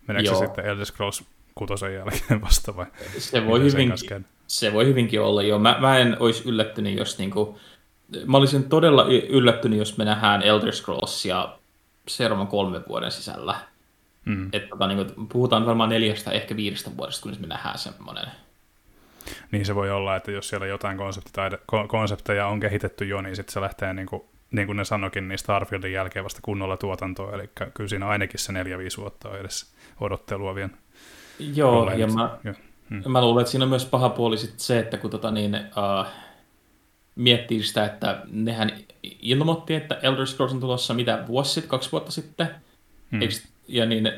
[0.09, 0.39] meneekö Joo.
[0.39, 1.25] se sitten Elder Scrolls
[1.55, 2.87] kutosen jälkeen vasta vai?
[3.19, 5.59] Se voi, hyvinkin, se voi hyvinkin olla, jo.
[5.59, 7.59] Mä, mä en olisi yllättynyt, jos niinku
[8.27, 11.49] mä olisin todella yllättynyt, jos me nähdään Elder Scrollsia
[12.09, 13.55] seuraavan kolmen vuoden sisällä.
[14.25, 14.49] Mm.
[14.53, 18.27] Että, tota, niin kuin, puhutaan varmaan neljästä, ehkä viidestä vuodesta, kun me nähdään semmoinen.
[19.51, 20.99] Niin se voi olla, että jos siellä jotain
[21.89, 24.23] konsepteja on kehitetty jo, niin sitten se lähtee niin kuin
[24.55, 28.53] niin kuin ne sanokin, niin Starfieldin jälkeen vasta kunnolla tuotantoa, eli kyllä siinä ainakin se
[28.53, 28.57] 4-5
[28.99, 30.71] vuotta on edes odottelua vielä.
[31.39, 32.39] Joo, ja mä,
[32.91, 33.03] hmm.
[33.13, 36.07] mä luulen, että siinä on myös paha puoli sit se, että kun tota niin, uh,
[37.15, 42.13] miettii sitä, että nehän ilmoitti, että Elder Scrolls on tulossa mitä vuosi sitten, kaksi vuotta
[42.13, 42.49] sitten,
[43.13, 43.23] hmm.
[43.23, 43.35] Eikö,
[43.69, 44.11] ja niin,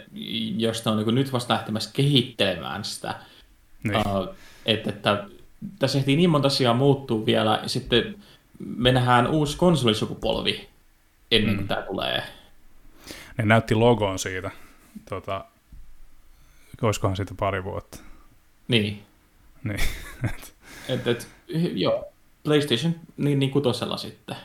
[0.57, 3.15] josta on niin nyt vasta lähtemässä kehittelemään sitä,
[3.83, 3.97] niin.
[3.97, 4.35] uh,
[4.67, 5.25] että, että
[5.79, 8.17] tässä ehtii niin monta asiaa muuttuu vielä, ja sitten
[8.59, 10.69] me nähdään uusi konsolisukupolvi
[11.31, 11.69] ennen kuin mm.
[11.69, 12.23] tämä tulee.
[13.39, 14.51] Ne näytti logon siitä,
[15.09, 15.45] tota,
[16.83, 17.99] olisikohan siitä pari vuotta.
[18.69, 19.03] Niin.
[19.65, 19.81] Niin.
[20.89, 21.29] et, et,
[21.75, 22.13] joo,
[22.47, 24.37] PlayStation niin, niin kutosella sitten.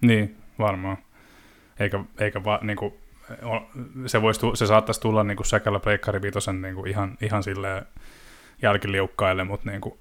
[0.00, 0.96] Niin, varmaan.
[1.80, 2.94] Eikä, eikä vaan niin kuin,
[4.06, 7.86] se, voisi, se saattaisi tulla niin kuin säkällä Pleikkari Vitosen niin kuin ihan, ihan silleen
[8.62, 9.94] jälkiliukkaille, mutta niin kuin,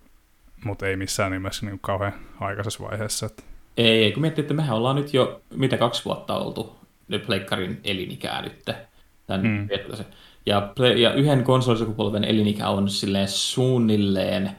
[0.65, 3.25] mutta ei missään nimessä niin kauhean aikaisessa vaiheessa.
[3.25, 3.43] Että.
[3.77, 6.75] Ei, kun miettii, että mehän ollaan nyt jo mitä kaksi vuotta oltu
[7.07, 8.65] nyt pleikkarin elinikää nyt.
[9.27, 9.67] Tämän hmm.
[10.45, 14.51] ja, play, ja yhden konsolisukupolven elinikä on silleen suunnilleen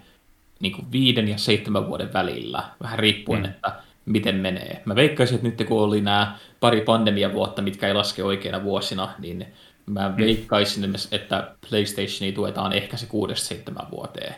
[0.65, 3.51] niin kuin viiden ja seitsemän vuoden välillä, vähän riippuen, hmm.
[3.51, 3.73] että
[4.05, 4.83] miten menee.
[4.85, 9.47] Mä veikkaisin, että nyt kun oli nämä pari pandemiavuotta, mitkä ei laske oikeina vuosina, niin
[9.87, 10.17] mä hmm.
[10.17, 14.35] veikkaisin, että PlayStationia tuetaan ehkä se kuudesta seitsemän vuoteen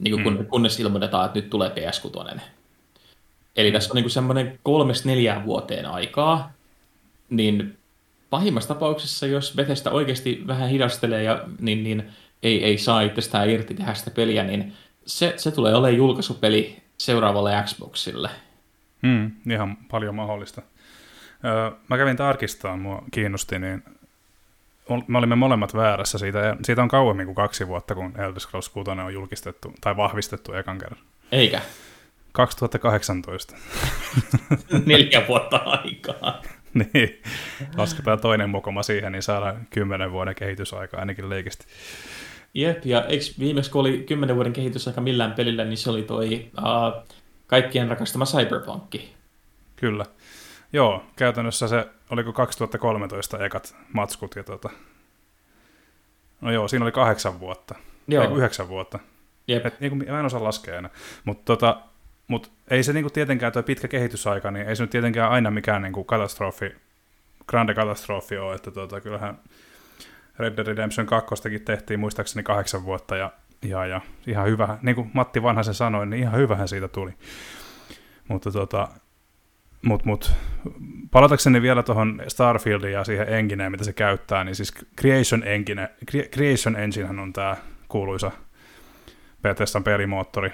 [0.00, 0.46] niin kuin, mm.
[0.46, 2.40] kunnes ilmoitetaan, että nyt tulee PS6.
[3.56, 3.72] Eli mm.
[3.72, 6.52] tässä on niin semmoinen kolmesta neljään vuoteen aikaa,
[7.30, 7.76] niin
[8.30, 12.10] pahimmassa tapauksessa, jos Bethesda oikeasti vähän hidastelee ja niin, niin
[12.42, 14.72] ei, ei saa itsestään irti tehdä sitä peliä, niin
[15.06, 18.30] se, se tulee olemaan julkaisupeli seuraavalle Xboxille.
[19.02, 20.62] Mm, ihan paljon mahdollista.
[21.44, 23.82] Öö, mä kävin tarkistamaan, mua kiinnosti, niin
[25.06, 26.18] me olimme molemmat väärässä.
[26.18, 30.52] Siitä, siitä on kauemmin kuin kaksi vuotta, kun Elder Scrolls 6 on julkistettu tai vahvistettu
[30.52, 31.00] ekan kerran.
[31.32, 31.60] Eikä?
[32.32, 33.56] 2018.
[34.86, 36.42] Neljä vuotta aikaa.
[36.74, 37.22] niin,
[37.76, 41.66] lasketaan toinen mokoma siihen, niin saadaan kymmenen vuoden kehitysaika ainakin leikisti.
[42.54, 46.50] Jep, ja eikö viimeksi kun oli kymmenen vuoden kehitysaika millään pelillä, niin se oli toi
[46.58, 47.06] uh,
[47.46, 49.14] kaikkien rakastama Cyberpunkki.
[49.76, 50.06] Kyllä.
[50.72, 54.70] Joo, käytännössä se, oliko 2013 ekat matskut ja tota...
[56.40, 57.74] No joo, siinä oli kahdeksan vuotta.
[58.08, 58.22] Joo.
[58.22, 58.98] Eiku yhdeksän vuotta.
[59.48, 59.66] Jep.
[59.66, 60.90] Et, niin kuin, mä en osaa laskea enää.
[61.24, 61.80] Mutta tota,
[62.28, 65.82] mut ei se niinku tietenkään tuo pitkä kehitysaika, niin ei se nyt tietenkään aina mikään
[65.82, 66.74] niinku katastrofi,
[67.46, 69.38] grande katastrofi ole, että tota, kyllähän
[70.40, 71.34] Red Dead Redemption 2
[71.64, 73.32] tehtiin muistaakseni kahdeksan vuotta ja,
[73.62, 77.12] ja, ja ihan hyvä, niin kuin Matti Vanhasen sanoi, niin ihan hyvähän siitä tuli.
[78.28, 78.88] Mutta tota,
[79.82, 80.32] mutta mut,
[81.10, 85.90] palatakseni vielä tuohon Starfieldiin ja siihen engineen, mitä se käyttää, niin siis Creation Engine,
[86.32, 87.56] Creation Enginehän on tämä
[87.88, 88.30] kuuluisa
[89.42, 90.52] Bethesdan pelimoottori.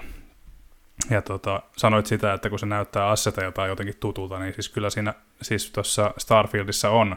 [1.09, 4.89] Ja tota, sanoit sitä, että kun se näyttää asseta jotain jotenkin tutulta, niin siis kyllä
[4.89, 7.15] siinä siis tuossa Starfieldissa on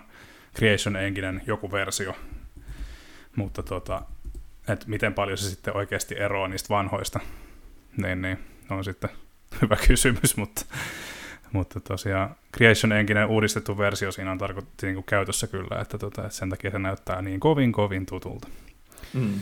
[0.56, 2.14] Creation Enginen joku versio.
[3.40, 4.02] Mutta tota,
[4.68, 7.20] että miten paljon se sitten oikeasti eroaa niistä vanhoista,
[7.96, 8.38] niin, niin
[8.70, 9.10] on sitten
[9.62, 10.64] hyvä kysymys, mutta
[11.52, 16.36] mutta tosiaan Creation Engine uudistettu versio siinä on tarkoitettu niin käytössä kyllä, että, tota, että
[16.36, 18.48] sen takia se näyttää niin kovin kovin tutulta.
[19.14, 19.40] Mm.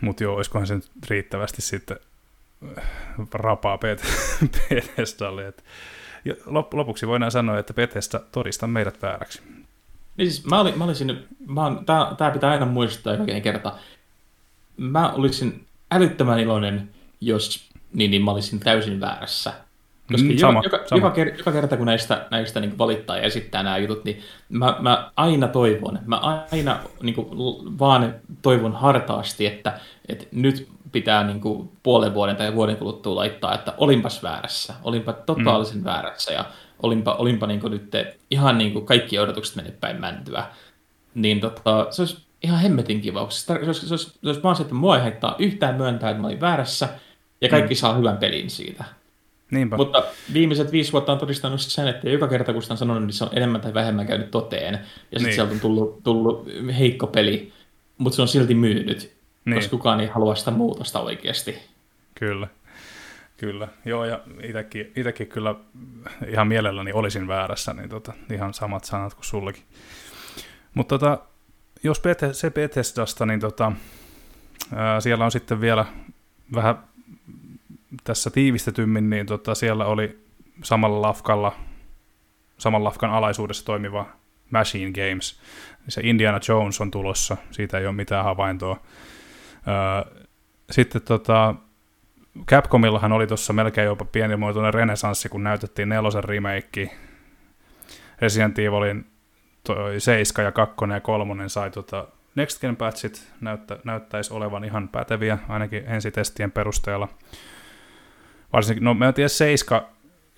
[0.00, 1.98] Mutta joo, olisikohan se nyt riittävästi sitten
[2.78, 2.84] äh,
[3.34, 3.78] rapaa
[4.68, 5.46] Bethesdalle.
[5.48, 5.64] Et,
[6.24, 6.34] ja
[6.72, 9.42] lopuksi voidaan sanoa, että Bethesda todistaa meidät vääräksi.
[10.20, 13.72] Niin siis mä, olin, mä olisin, mä on, tää, tää pitää aina muistaa joka kerta.
[14.76, 16.90] Mä olisin älyttömän iloinen,
[17.20, 19.52] jos niin, niin mä olisin täysin väärässä
[20.12, 21.06] koska mm, sama, joka, sama.
[21.06, 24.76] Joka, joka, joka kerta, kun näistä, näistä niin valittaa ja esittää nämä jutut, niin mä,
[24.80, 26.16] mä aina toivon, mä
[26.52, 27.28] aina niin kuin,
[27.78, 33.54] vaan toivon hartaasti, että, että nyt pitää niin kuin, puolen vuoden tai vuoden kuluttua laittaa,
[33.54, 35.84] että olinpas väärässä, olinpa totaalisen mm.
[35.84, 36.44] väärässä ja
[36.82, 37.92] olinpa, olinpa niin kuin, nyt
[38.30, 40.44] ihan niin kuin, kaikki odotukset mennyt päin mäntyä.
[41.14, 43.26] Niin tota, se olisi ihan hemmetin kiva.
[43.30, 46.20] Se olisi, se olisi, se olisi vaan se, että mua ei haittaa yhtään myöntää, että
[46.20, 46.88] mä olin väärässä
[47.40, 47.78] ja kaikki mm.
[47.78, 48.84] saa hyvän pelin siitä.
[49.50, 49.76] Niinpä.
[49.76, 53.12] Mutta viimeiset viisi vuotta on todistanut sen, että joka kerta kun sitä on sanonut, niin
[53.12, 54.74] se on enemmän tai vähemmän käynyt toteen.
[54.74, 55.34] Ja sitten niin.
[55.34, 57.52] sieltä on tullut, tullut heikko peli,
[57.98, 59.12] mutta se on silti myynyt,
[59.44, 59.54] niin.
[59.54, 61.58] koska kukaan ei halua sitä muutosta oikeasti.
[62.14, 62.48] Kyllä.
[63.40, 64.20] Kyllä, joo, ja
[64.96, 65.54] itsekin, kyllä
[66.28, 69.62] ihan mielelläni olisin väärässä, niin tota, ihan samat sanat kuin sullekin.
[70.74, 71.18] Mutta tota,
[71.82, 73.72] jos se Bethesdasta, niin tota,
[74.74, 75.84] ää, siellä on sitten vielä
[76.54, 76.78] vähän
[78.04, 80.24] tässä tiivistetymmin, niin tota, siellä oli
[80.62, 81.52] samalla lafkalla,
[82.58, 84.06] saman lafkan alaisuudessa toimiva
[84.50, 85.40] Machine Games.
[85.88, 88.80] Se Indiana Jones on tulossa, siitä ei ole mitään havaintoa.
[90.70, 91.54] Sitten tota,
[92.46, 96.90] Capcomillahan oli tuossa melkein jopa pienimuotoinen renesanssi, kun näytettiin nelosen remake.
[98.20, 99.06] Resident Evilin
[99.64, 104.88] toi 7 ja 2 ja 3 sai tota Next Gen patchit näyttä, näyttäisi olevan ihan
[104.88, 107.08] päteviä, ainakin ensitestien perusteella.
[108.52, 109.82] Varsinkin, no mä en tiedä 7,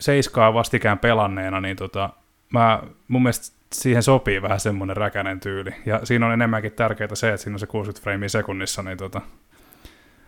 [0.00, 2.10] 7 vastikään pelanneena, niin tota,
[2.50, 5.70] mä, mun mielestä siihen sopii vähän semmoinen räkänen tyyli.
[5.86, 9.20] Ja siinä on enemmänkin tärkeää se, että siinä on se 60 framea sekunnissa, niin tota,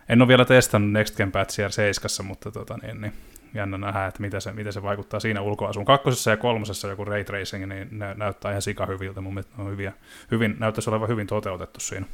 [0.09, 3.13] en ole vielä testannut Next Gen Patchia 7, mutta tota, niin, niin,
[3.53, 5.85] jännä nähdä, että mitä se, mitä se vaikuttaa siinä ulkoasuun.
[5.85, 9.21] Kakkosessa ja kolmosessa joku ray tracing, niin ne näyttää ihan sikahyviltä.
[9.21, 9.93] Mun mielestä on hyviä,
[10.31, 12.05] hyvin, näyttäisi olevan hyvin toteutettu siinä.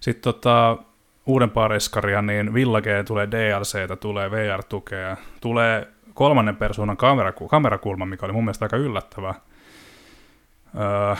[0.00, 0.78] Sitten tota,
[1.26, 8.32] uudempaa reskaria, niin Village tulee DLCtä, tulee VR-tukea, tulee kolmannen persoonan kameraku- kamerakulma, mikä oli
[8.32, 9.34] mun mielestä aika yllättävää.
[10.74, 11.16] Öö,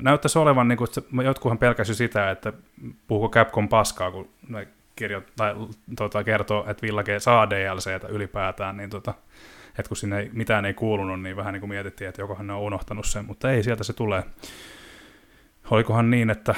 [0.00, 2.52] näyttäisi olevan, niin kuin, että jotkuhan pelkäsi sitä, että
[3.06, 5.54] puhuko Capcom paskaa, kun ne kirjo, tai,
[5.96, 9.14] tota, kertoo, että Village saa DLCtä ylipäätään, niin tota,
[9.78, 12.52] että kun sinne ei, mitään ei kuulunut, niin vähän niin kuin mietittiin, että jokohan ne
[12.52, 14.22] on unohtanut sen, mutta ei, sieltä se tulee.
[15.70, 16.54] Olikohan niin, että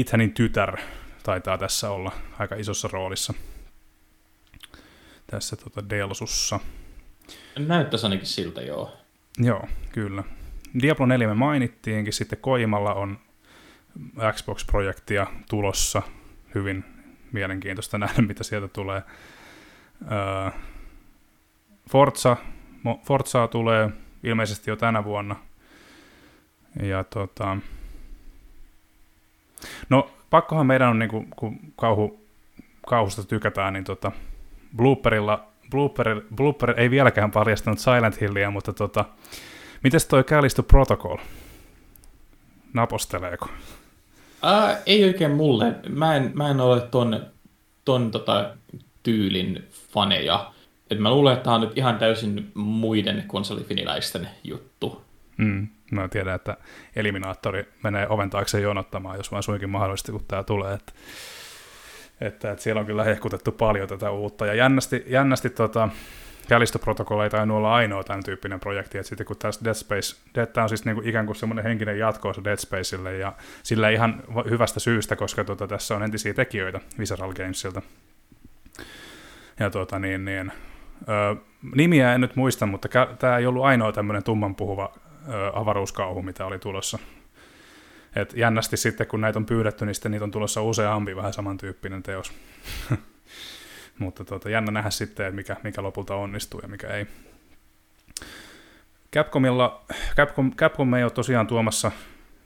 [0.00, 0.76] Ethanin tytär
[1.22, 3.34] taitaa tässä olla aika isossa roolissa
[5.30, 6.60] tässä tota Delsussa.
[7.58, 8.96] Näyttäisi ainakin siltä, joo.
[9.38, 10.24] Joo, kyllä.
[10.82, 13.18] Diablo 4 me mainittiinkin, sitten Koimalla on
[14.32, 16.02] Xbox-projektia tulossa,
[16.54, 16.84] hyvin
[17.32, 19.02] mielenkiintoista nähdä, mitä sieltä tulee.
[20.12, 20.50] Öö,
[21.90, 22.36] Forza,
[23.04, 23.90] Forzaa tulee
[24.22, 25.36] ilmeisesti jo tänä vuonna.
[26.82, 27.56] Ja tota,
[29.88, 32.24] no pakkohan meidän on, niin kuin, kun kauhu,
[32.86, 34.12] kauhusta tykätään, niin tota,
[34.76, 39.04] Blooperilla, Blooper, Blooper ei vieläkään paljastanut Silent Hillia, mutta tota,
[39.82, 41.16] Mites toi Callisto Protocol?
[42.72, 43.48] Naposteleeko?
[44.42, 45.74] Ää, ei oikein mulle.
[45.88, 47.26] Mä en, mä en ole ton,
[47.84, 48.54] ton tota,
[49.02, 50.52] tyylin faneja.
[50.90, 55.04] Et mä luulen, että tämä on nyt ihan täysin muiden konsolifiniläisten juttu.
[55.36, 56.56] Mm, mä tiedän, että
[56.96, 60.74] Eliminaattori menee oven taakse jonottamaan, jos vaan suinkin mahdollisesti, kun tämä tulee.
[60.74, 60.92] Että,
[62.20, 64.46] että, että siellä on kyllä hehkutettu paljon tätä uutta.
[64.46, 65.88] Ja jännästi, jännästi tota,
[66.48, 70.16] Callisto-protokolla ei olla ainoa tämän tyyppinen projekti, että sitten kun tässä Dead Space,
[70.52, 73.32] tämä on siis niin kuin ikään kuin semmoinen henkinen jatkoosa Dead Spaceille, ja
[73.62, 77.82] sillä ihan hyvästä syystä, koska tuota, tässä on entisiä tekijöitä Visceral Gamesilta.
[79.60, 80.52] Ja tuota, niin, niin,
[81.08, 81.36] ö,
[81.74, 82.88] nimiä en nyt muista, mutta
[83.18, 84.92] tämä ei ollut ainoa tämmöinen tumman puhuva
[85.28, 86.98] ö, avaruuskauhu, mitä oli tulossa.
[88.16, 92.02] Et jännästi sitten, kun näitä on pyydetty, niin sitten niitä on tulossa useampi vähän samantyyppinen
[92.02, 92.32] teos.
[93.98, 97.06] Mutta tuota, jännä nähdä sitten, että mikä, mikä lopulta onnistuu ja mikä ei.
[99.12, 99.84] Capcomilla,
[100.16, 101.92] Capcom, Capcom ei ole tosiaan tuomassa,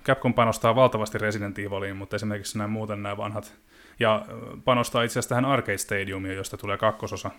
[0.05, 3.55] Capcom panostaa valtavasti Resident Eviliin, mutta esimerkiksi nämä muuten nämä vanhat,
[4.00, 4.26] ja
[4.64, 7.30] panostaa itse asiassa tähän Arcade Stadiumiin, josta tulee kakkososa,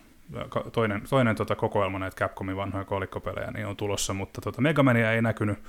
[0.71, 5.21] toinen, toinen tota kokoelma näitä Capcomin vanhoja kolikkopelejä, niin on tulossa, mutta tota Megamania ei
[5.21, 5.59] näkynyt,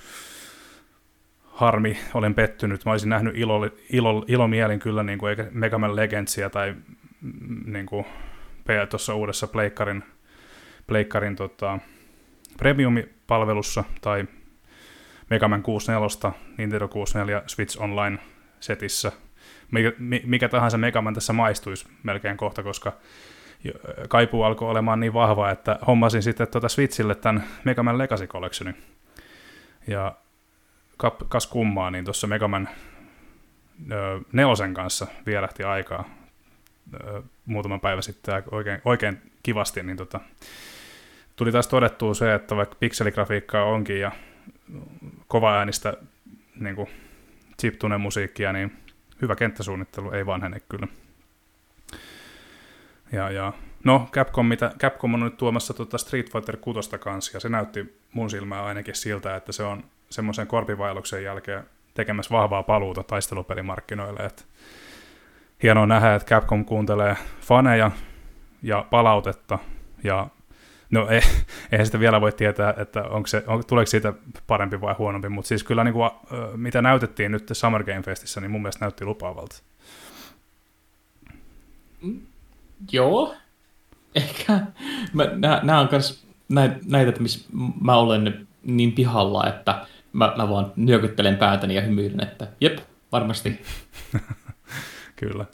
[1.55, 2.85] harmi, olen pettynyt.
[2.85, 6.75] Mä olisin nähnyt ilo, ilo, ilomielin kyllä niin kuin Mega Man Legendsia tai
[7.21, 8.07] mm, niin kuin
[8.91, 10.05] tuossa uudessa Pleikkarin,
[10.87, 11.79] Pleikkarin tota,
[12.59, 14.25] Premium-palvelussa tai
[15.31, 19.13] Mega Man 64, Nintendo 64 Switch Online-setissä.
[19.71, 19.93] Mikä,
[20.25, 22.93] mikä tahansa Mega Man tässä maistuisi melkein kohta, koska
[24.09, 28.77] kaipuu alkoi olemaan niin vahva, että hommasin sitten tuota Switchille tämän Mega Man Legacy Collectionin.
[29.87, 30.17] Ja
[31.29, 32.69] kas kummaa, niin tuossa Mega Man
[34.33, 36.05] nelosen kanssa vierähti aikaa
[37.47, 40.21] muutama päivä sitten oikein, oikein kivasti, niin tota,
[41.37, 44.13] tuli taas todettua se, että vaikka pikseligrafiikkaa onkin ja
[45.29, 45.95] kova äänistä
[46.61, 46.77] niin
[47.61, 48.77] chiptune musiikkia, niin
[49.23, 50.89] hyvä kenttäsuunnittelu ei vanhene kyllä.
[53.13, 53.53] Ja, ja
[53.85, 57.99] no, Capcom, mitä, Capcom on nyt tuomassa tuota Street Fighter 6 kanssa, ja se näytti
[58.13, 61.65] mun silmään ainakin siltä, että se on semmoisen korpivailuksen jälkeen
[61.95, 64.43] tekemässä vahvaa paluuta taistelupelimarkkinoille, että
[65.65, 67.91] hienoa nähdä, että Capcom kuuntelee faneja
[68.63, 69.59] ja palautetta,
[70.05, 70.27] ja
[70.91, 71.21] no ei,
[71.73, 74.13] eihän sitä vielä voi tietää, että onko se, on, tuleeko siitä
[74.47, 76.11] parempi vai huonompi, mutta siis kyllä niin kuin,
[76.57, 79.57] mitä näytettiin nyt Summer Game Festissä, niin mun mielestä näytti lupaavalta.
[82.03, 82.21] Mm,
[82.93, 83.35] joo,
[84.15, 84.61] ehkä
[85.63, 87.49] nämä on myös näitä, näitä, missä
[87.81, 92.79] mä olen niin pihalla, että mä, mä vaan nyökyttelen päätäni ja hymyilen, että jep,
[93.13, 93.63] varmasti.
[95.29, 95.45] Kyllä.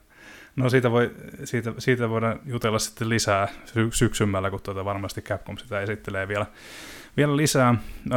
[0.57, 1.11] No siitä, voi,
[1.45, 6.47] siitä, siitä voidaan jutella sitten lisää sy- syksymällä, kun tuota varmasti Capcom sitä esittelee vielä,
[7.17, 7.75] vielä lisää.
[8.13, 8.17] Ö,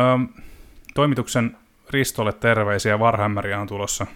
[0.94, 1.58] toimituksen
[1.90, 4.08] Ristolle terveisiä, Warhammeria on tulossa.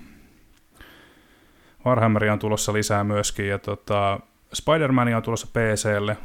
[1.86, 4.20] Warhammeria on tulossa lisää myöskin, ja tota,
[4.54, 6.18] Spider-Man on tulossa PClle,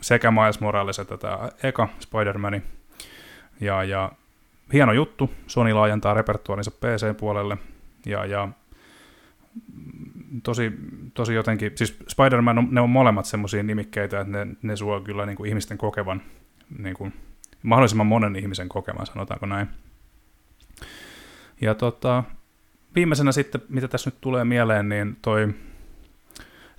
[0.00, 2.62] sekä Miles Morales että tämä eka Spider-Man.
[3.60, 4.12] Ja, ja
[4.72, 7.56] hieno juttu, Sony laajentaa repertuaarinsa PC-puolelle,
[8.06, 8.48] ja, ja
[10.42, 10.72] tosi,
[11.14, 15.26] tosi jotenkin, siis Spider-Man, on, ne on molemmat semmoisia nimikkeitä, että ne, ne suo kyllä
[15.26, 16.22] niin kuin ihmisten kokevan,
[16.78, 17.12] niin kuin,
[17.62, 19.68] mahdollisimman monen ihmisen kokevan, sanotaanko näin.
[21.60, 22.24] Ja tota,
[22.94, 25.54] viimeisenä sitten, mitä tässä nyt tulee mieleen, niin toi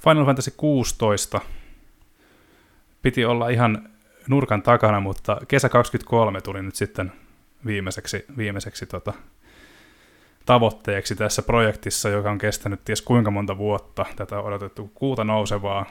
[0.03, 1.41] Final Fantasy 16
[3.01, 3.89] piti olla ihan
[4.27, 7.11] nurkan takana, mutta kesä 23 tuli nyt sitten
[7.65, 9.13] viimeiseksi, viimeiseksi tota,
[10.45, 14.05] tavoitteeksi tässä projektissa, joka on kestänyt ties kuinka monta vuotta.
[14.15, 15.85] Tätä on odotettu kuuta nousevaa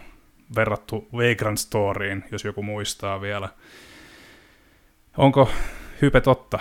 [0.56, 3.48] verrattu Vagrant Storyin, jos joku muistaa vielä.
[5.16, 5.50] Onko
[6.02, 6.58] hype totta?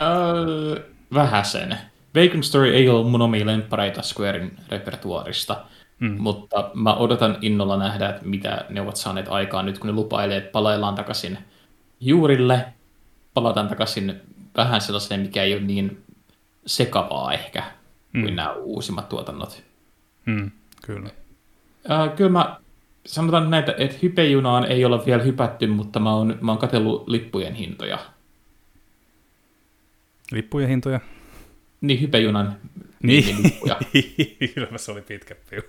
[0.00, 0.82] Öö,
[1.14, 1.78] vähäsen.
[2.14, 5.64] Vagrant Story ei ole mun omia lemppareita Squarein repertuarista,
[6.00, 6.16] mm.
[6.18, 10.36] mutta mä odotan innolla nähdä, että mitä ne ovat saaneet aikaan nyt, kun ne lupailee,
[10.36, 11.38] että palaillaan takaisin
[12.00, 12.64] juurille,
[13.34, 14.20] palataan takaisin
[14.58, 16.02] vähän sellaiseen, mikä ei ole niin
[16.66, 17.62] sekavaa ehkä
[18.12, 18.22] mm.
[18.22, 19.62] kuin nämä uusimmat tuotannot.
[20.24, 20.50] Mm,
[20.86, 21.10] kyllä.
[21.90, 22.60] Äh, kyllä mä
[23.06, 27.54] sanotaan näitä, että hypejunaan ei ole vielä hypätty, mutta mä oon, mä oon katsellut lippujen
[27.54, 27.98] hintoja.
[30.32, 31.00] Lippujen hintoja?
[31.80, 32.56] Niin, hypejunan
[33.02, 33.42] niin.
[33.42, 33.76] lippuja.
[34.54, 35.62] Kyllä se oli pitkä piu.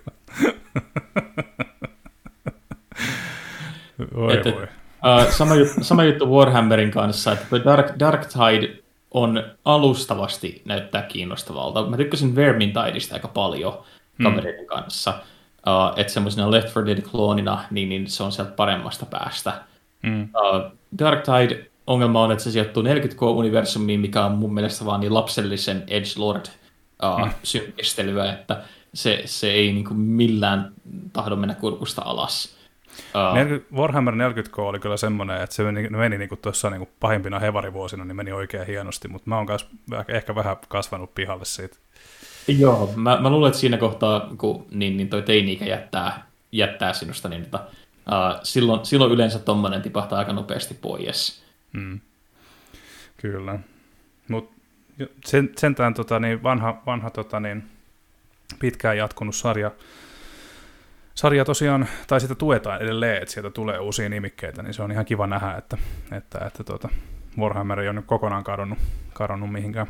[4.14, 4.62] voi että, voi.
[4.62, 8.79] Uh, sama, juttu, sama juttu Warhammerin kanssa, että Dark, Dark Tide
[9.10, 11.86] on alustavasti näyttää kiinnostavalta.
[11.86, 13.78] Mä tykkäsin Vermintideista aika paljon
[14.18, 14.24] mm.
[14.24, 15.14] kavereiden kanssa.
[15.66, 19.62] Uh, että semmoisena Left 4 Dead-kloonina, niin, niin se on sieltä paremmasta päästä.
[20.02, 20.22] Mm.
[20.22, 25.14] Uh, Dark Tide ongelma on, että se sijoittuu 40K-universumiin, mikä on mun mielestä vaan niin
[25.14, 26.46] lapsellisen Edge Lord
[27.02, 27.30] uh, mm.
[27.42, 28.62] synkistelyä, että
[28.94, 30.72] se, se ei niin kuin millään
[31.12, 32.59] tahdo mennä kurkusta alas.
[33.14, 36.90] Uh, Warhammer 40K oli kyllä semmoinen, että se meni, meni niin kuin tuossa niin kuin
[37.00, 39.68] pahimpina hevarivuosina, niin meni oikein hienosti, mutta mä oon kas,
[40.08, 41.76] ehkä vähän kasvanut pihalle siitä.
[42.48, 47.28] Joo, mä, mä luulen, että siinä kohtaa, kun niin, niin toi teini jättää, jättää sinusta,
[47.28, 51.44] niin että, uh, silloin, silloin yleensä tuommoinen tipahtaa aika nopeasti pois.
[51.72, 52.00] Mm.
[53.16, 53.58] Kyllä.
[54.28, 54.60] Mutta
[55.24, 57.62] sen, sentään tota, niin vanha, vanha tota, niin,
[58.58, 59.70] pitkään jatkunut sarja,
[61.14, 65.04] sarja tosiaan, tai sitä tuetaan edelleen, että sieltä tulee uusia nimikkeitä, niin se on ihan
[65.04, 65.76] kiva nähdä, että,
[66.12, 66.88] että, että tuota,
[67.38, 68.78] Warhammer ei ole nyt kokonaan kadonnut,
[69.12, 69.86] kadonnut mihinkään.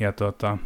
[0.00, 0.58] Ja tuota,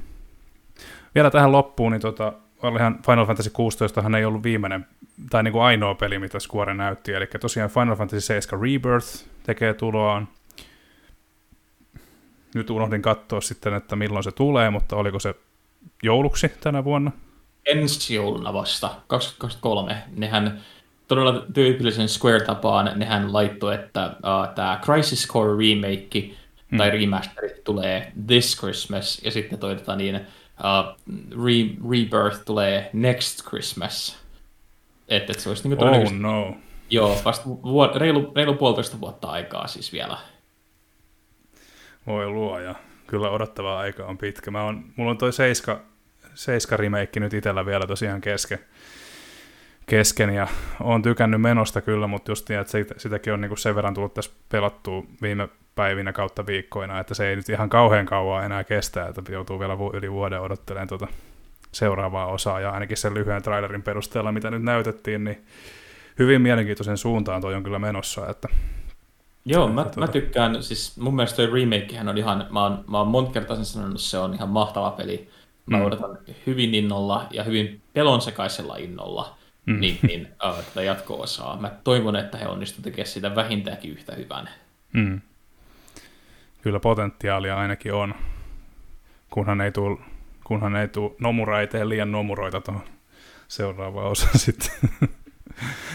[1.15, 2.33] vielä tähän loppuun, niin tuota,
[2.63, 4.87] olihan Final Fantasy 16 hän ei ollut viimeinen,
[5.31, 9.75] tai niin kuin ainoa peli, mitä Square näytti, eli tosiaan Final Fantasy 7 Rebirth tekee
[9.75, 10.29] tuloaan.
[12.55, 15.35] Nyt unohdin katsoa sitten, että milloin se tulee, mutta oliko se
[16.03, 17.13] jouluksi tänä vuonna?
[17.67, 20.61] Ensi jouluna vasta, 2023, nehän
[21.09, 26.21] todella tyypillisen Square-tapaan nehän laittoi, että uh, tämä Crisis Core remake
[26.71, 26.79] hmm.
[26.79, 30.97] tai remaster tulee this Christmas, ja sitten toivotaan niin, uh,
[31.31, 34.23] Re- Rebirth tulee next Christmas.
[35.09, 36.57] Että et se olisi niin Oh no.
[36.91, 40.17] Joo, vasta vuod- reilu, reilu puolitoista vuotta aikaa siis vielä.
[42.07, 42.75] Voi luoja.
[43.07, 44.51] Kyllä odottava aika on pitkä.
[44.51, 45.81] Mä on, mulla on toi Seiska
[46.35, 48.59] Seiska remake nyt itsellä vielä tosiaan kesken,
[49.87, 50.49] kesken ja
[50.81, 53.95] on tykännyt menosta kyllä, mutta just niin, että sitä, sitäkin on niin kuin sen verran
[53.95, 58.65] tullut tässä pelattua viime päivinä kautta viikkoina, että se ei nyt ihan kauhean kauan enää
[58.65, 61.07] kestä, että joutuu vielä yli vuoden odottelemaan tuota
[61.73, 65.45] seuraavaa osaa, ja ainakin sen lyhyen trailerin perusteella, mitä nyt näytettiin, niin
[66.19, 68.49] hyvin mielenkiintoisen suuntaan toi on kyllä menossa, että
[69.45, 70.01] Joo, mä, tuota...
[70.01, 73.57] mä tykkään, siis mun mielestä toi remakehän on ihan, mä oon, mä oon monta kertaa
[73.57, 75.31] sen sanonut, se on ihan mahtava peli,
[75.67, 75.85] Mä mm.
[75.85, 79.81] odotan hyvin innolla ja hyvin pelonsekaisella innolla mm.
[79.81, 81.61] niin, niin, uh, tätä jatko-osaa.
[81.61, 84.49] Mä toivon, että he onnistuvat tekemään sitä vähintäänkin yhtä hyvän.
[84.93, 85.21] Mm.
[86.63, 88.15] Kyllä potentiaalia ainakin on,
[89.31, 89.99] kunhan ei tule,
[90.45, 92.85] kunhan ei tule nomuraiteen liian nomuroita tuohon
[93.49, 94.71] seuraava osa sitten.
[95.01, 95.09] mm.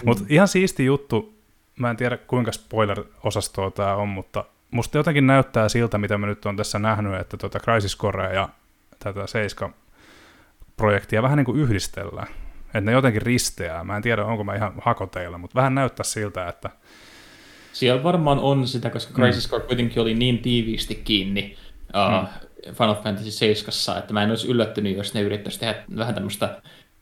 [0.06, 1.38] Mutta ihan siisti juttu,
[1.80, 6.46] mä en tiedä kuinka spoiler-osastoa tämä on, mutta musta jotenkin näyttää siltä, mitä mä nyt
[6.46, 8.50] on tässä nähnyt, että tuota Crisis Core ja
[9.00, 12.28] tätä Seiska-projektia vähän niin kuin yhdistellään.
[12.66, 13.84] Että ne jotenkin risteää.
[13.84, 16.70] Mä en tiedä, onko mä ihan hakoteilla, mutta vähän näyttää siltä, että...
[17.74, 19.52] Siellä varmaan on sitä, koska Crisis mm.
[19.52, 21.58] Core kuitenkin oli niin tiiviisti kiinni
[21.96, 22.28] uh, mm.
[22.74, 26.62] Final Fantasy 7, että mä en olisi yllättynyt, jos ne yrittäisi tehdä vähän tämmöistä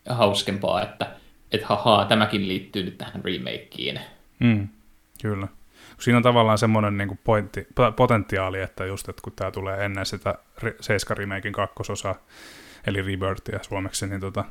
[0.10, 1.16] hauskempaa, että
[1.52, 4.02] et hahaa, tämäkin liittyy nyt tähän remakeen.
[4.40, 4.68] Mm.
[5.22, 5.48] Kyllä
[6.00, 10.36] siinä on tavallaan semmoinen niin pointti, potentiaali, että just, että kun tämä tulee ennen sitä
[10.80, 12.16] Seiska Remakein kakkososaa,
[12.88, 14.46] eli Rebirthia suomeksi, niin tota,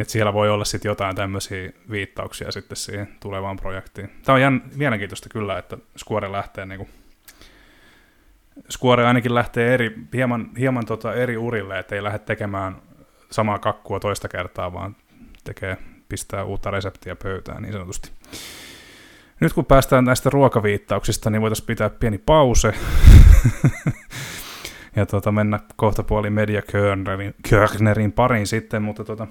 [0.00, 4.10] että siellä voi olla sitten jotain tämmöisiä viittauksia sitten siihen tulevaan projektiin.
[4.24, 6.88] Tämä on jän, mielenkiintoista kyllä, että Square lähtee niinku,
[8.70, 12.76] Square ainakin lähtee eri, hieman, hieman tota eri urille, että ei lähde tekemään
[13.30, 14.96] samaa kakkua toista kertaa, vaan
[15.44, 15.76] tekee,
[16.08, 18.10] pistää uutta reseptiä pöytään niin sanotusti.
[19.40, 22.74] Nyt kun päästään näistä ruokaviittauksista, niin voitaisiin pitää pieni pause
[24.96, 29.26] ja tota, mennä kohta puoli Media Körnerin, Körnerin pariin sitten, mutta tota,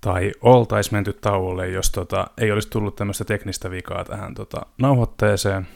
[0.00, 5.66] tai oltaisi menty tauolle, jos tota, ei olisi tullut tämmöistä teknistä vikaa tähän tota, nauhoitteeseen.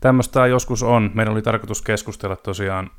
[0.00, 1.10] Tämmöistä joskus on.
[1.14, 2.90] Meidän oli tarkoitus keskustella tosiaan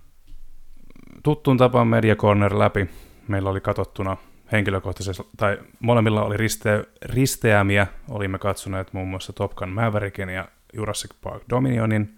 [1.23, 2.89] tuttuun tapaan Media Corner läpi.
[3.27, 4.17] Meillä oli katsottuna
[4.51, 7.87] henkilökohtaisesti, tai molemmilla oli riste, risteämiä.
[8.09, 12.17] Olimme katsoneet muun muassa Top Gun Maverickin ja Jurassic Park Dominionin.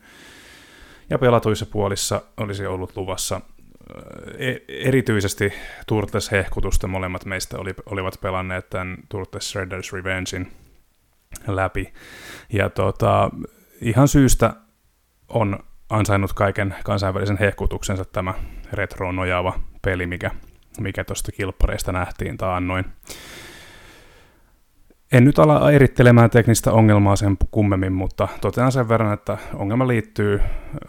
[1.10, 3.42] Ja pelatuissa puolissa olisi ollut luvassa
[4.38, 5.54] e- erityisesti
[5.88, 10.52] Turtles-hehkutusta molemmat meistä oli, olivat pelanneet tämän Turtles Shredder's Revengein
[11.48, 11.94] läpi.
[12.54, 13.30] Ja tota,
[13.82, 14.54] ihan syystä
[15.30, 15.60] on
[15.90, 18.34] ansainnut kaiken kansainvälisen hehkutuksensa tämä
[18.74, 20.32] retroon nojaava peli, mikä,
[20.80, 22.86] mikä tuosta kilppareista nähtiin taannoin.
[25.12, 30.42] En nyt ala erittelemään teknistä ongelmaa sen kummemmin, mutta totean sen verran, että ongelma liittyy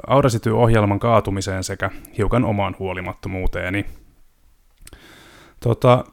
[0.06, 3.86] Audacity-ohjelman kaatumiseen sekä hiukan omaan huolimattomuuteeni.
[5.60, 6.04] Tota,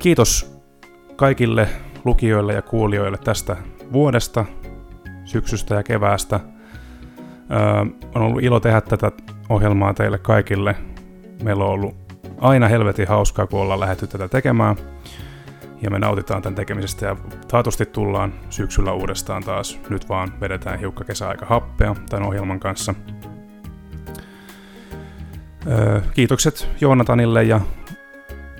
[0.00, 0.58] kiitos
[1.16, 1.68] kaikille
[2.04, 3.56] lukijoille ja kuulijoille tästä
[3.92, 4.44] vuodesta,
[5.24, 6.40] syksystä ja keväästä.
[7.50, 7.80] Öö,
[8.14, 9.12] on ollut ilo tehdä tätä
[9.48, 10.74] ohjelmaa teille kaikille.
[11.42, 12.07] Meillä on ollut
[12.40, 14.76] aina helvetin hauskaa, kun ollaan lähdetty tätä tekemään
[15.82, 17.16] ja me nautitaan tämän tekemisestä ja
[17.48, 19.80] taatusti tullaan syksyllä uudestaan taas.
[19.90, 22.94] Nyt vaan vedetään hiukka kesäaika happea tämän ohjelman kanssa.
[25.66, 27.60] Öö, kiitokset Joonatanille ja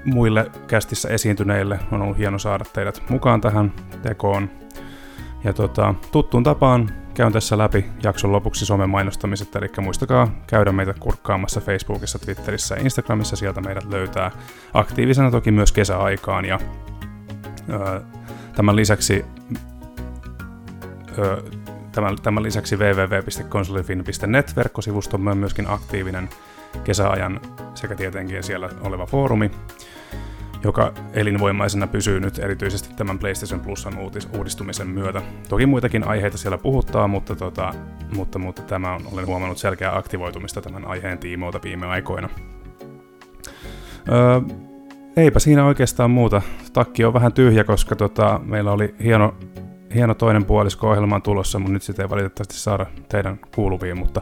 [0.04, 1.78] muille kästissä esiintyneille.
[1.92, 3.72] On ollut hieno saada teidät mukaan tähän
[4.02, 4.50] tekoon.
[5.44, 10.94] Ja tota, tuttuun tapaan käyn tässä läpi jakson lopuksi somen mainostamiset, eli muistakaa käydä meitä
[11.00, 14.30] kurkkaamassa Facebookissa, Twitterissä ja Instagramissa, sieltä meidät löytää
[14.74, 16.44] aktiivisena toki myös kesäaikaan.
[16.44, 16.58] Ja
[18.56, 19.24] Tämän lisäksi,
[21.92, 26.28] tämän, tämän lisäksi www.konsolifin.net verkkosivusto on myöskin aktiivinen
[26.84, 27.40] kesäajan
[27.74, 29.50] sekä tietenkin siellä oleva foorumi,
[30.64, 33.94] joka elinvoimaisena pysyy nyt erityisesti tämän PlayStation Plusan
[34.36, 35.22] uudistumisen myötä.
[35.48, 37.74] Toki muitakin aiheita siellä puhuttaa, mutta, tota,
[38.14, 42.28] mutta, mutta tämä on, olen huomannut selkeää aktivoitumista tämän aiheen tiimoilta viime aikoina.
[44.08, 44.40] Öö,
[45.16, 46.42] eipä siinä oikeastaan muuta.
[46.72, 49.34] Takki on vähän tyhjä, koska tota, meillä oli hieno,
[49.94, 54.20] hieno toinen puolisko ohjelmaan tulossa, mutta nyt sitä ei valitettavasti saada teidän kuuluviin, mutta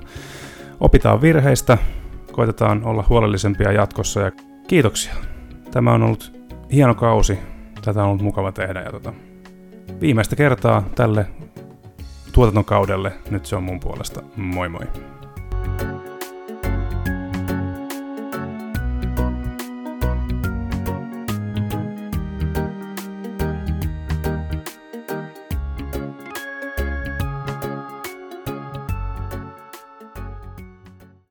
[0.81, 1.79] opitaan virheistä,
[2.33, 4.33] koitetaan olla huolellisempia jatkossa ja
[4.69, 5.15] kiitoksia.
[5.77, 6.33] Tämä on ollut
[6.73, 7.39] hieno kausi,
[7.85, 9.13] tätä on ollut mukava tehdä ja tota,
[10.01, 11.27] viimeistä kertaa tälle
[12.33, 14.23] tuotantokaudelle, nyt se on mun puolesta.
[14.37, 14.87] Moi moi!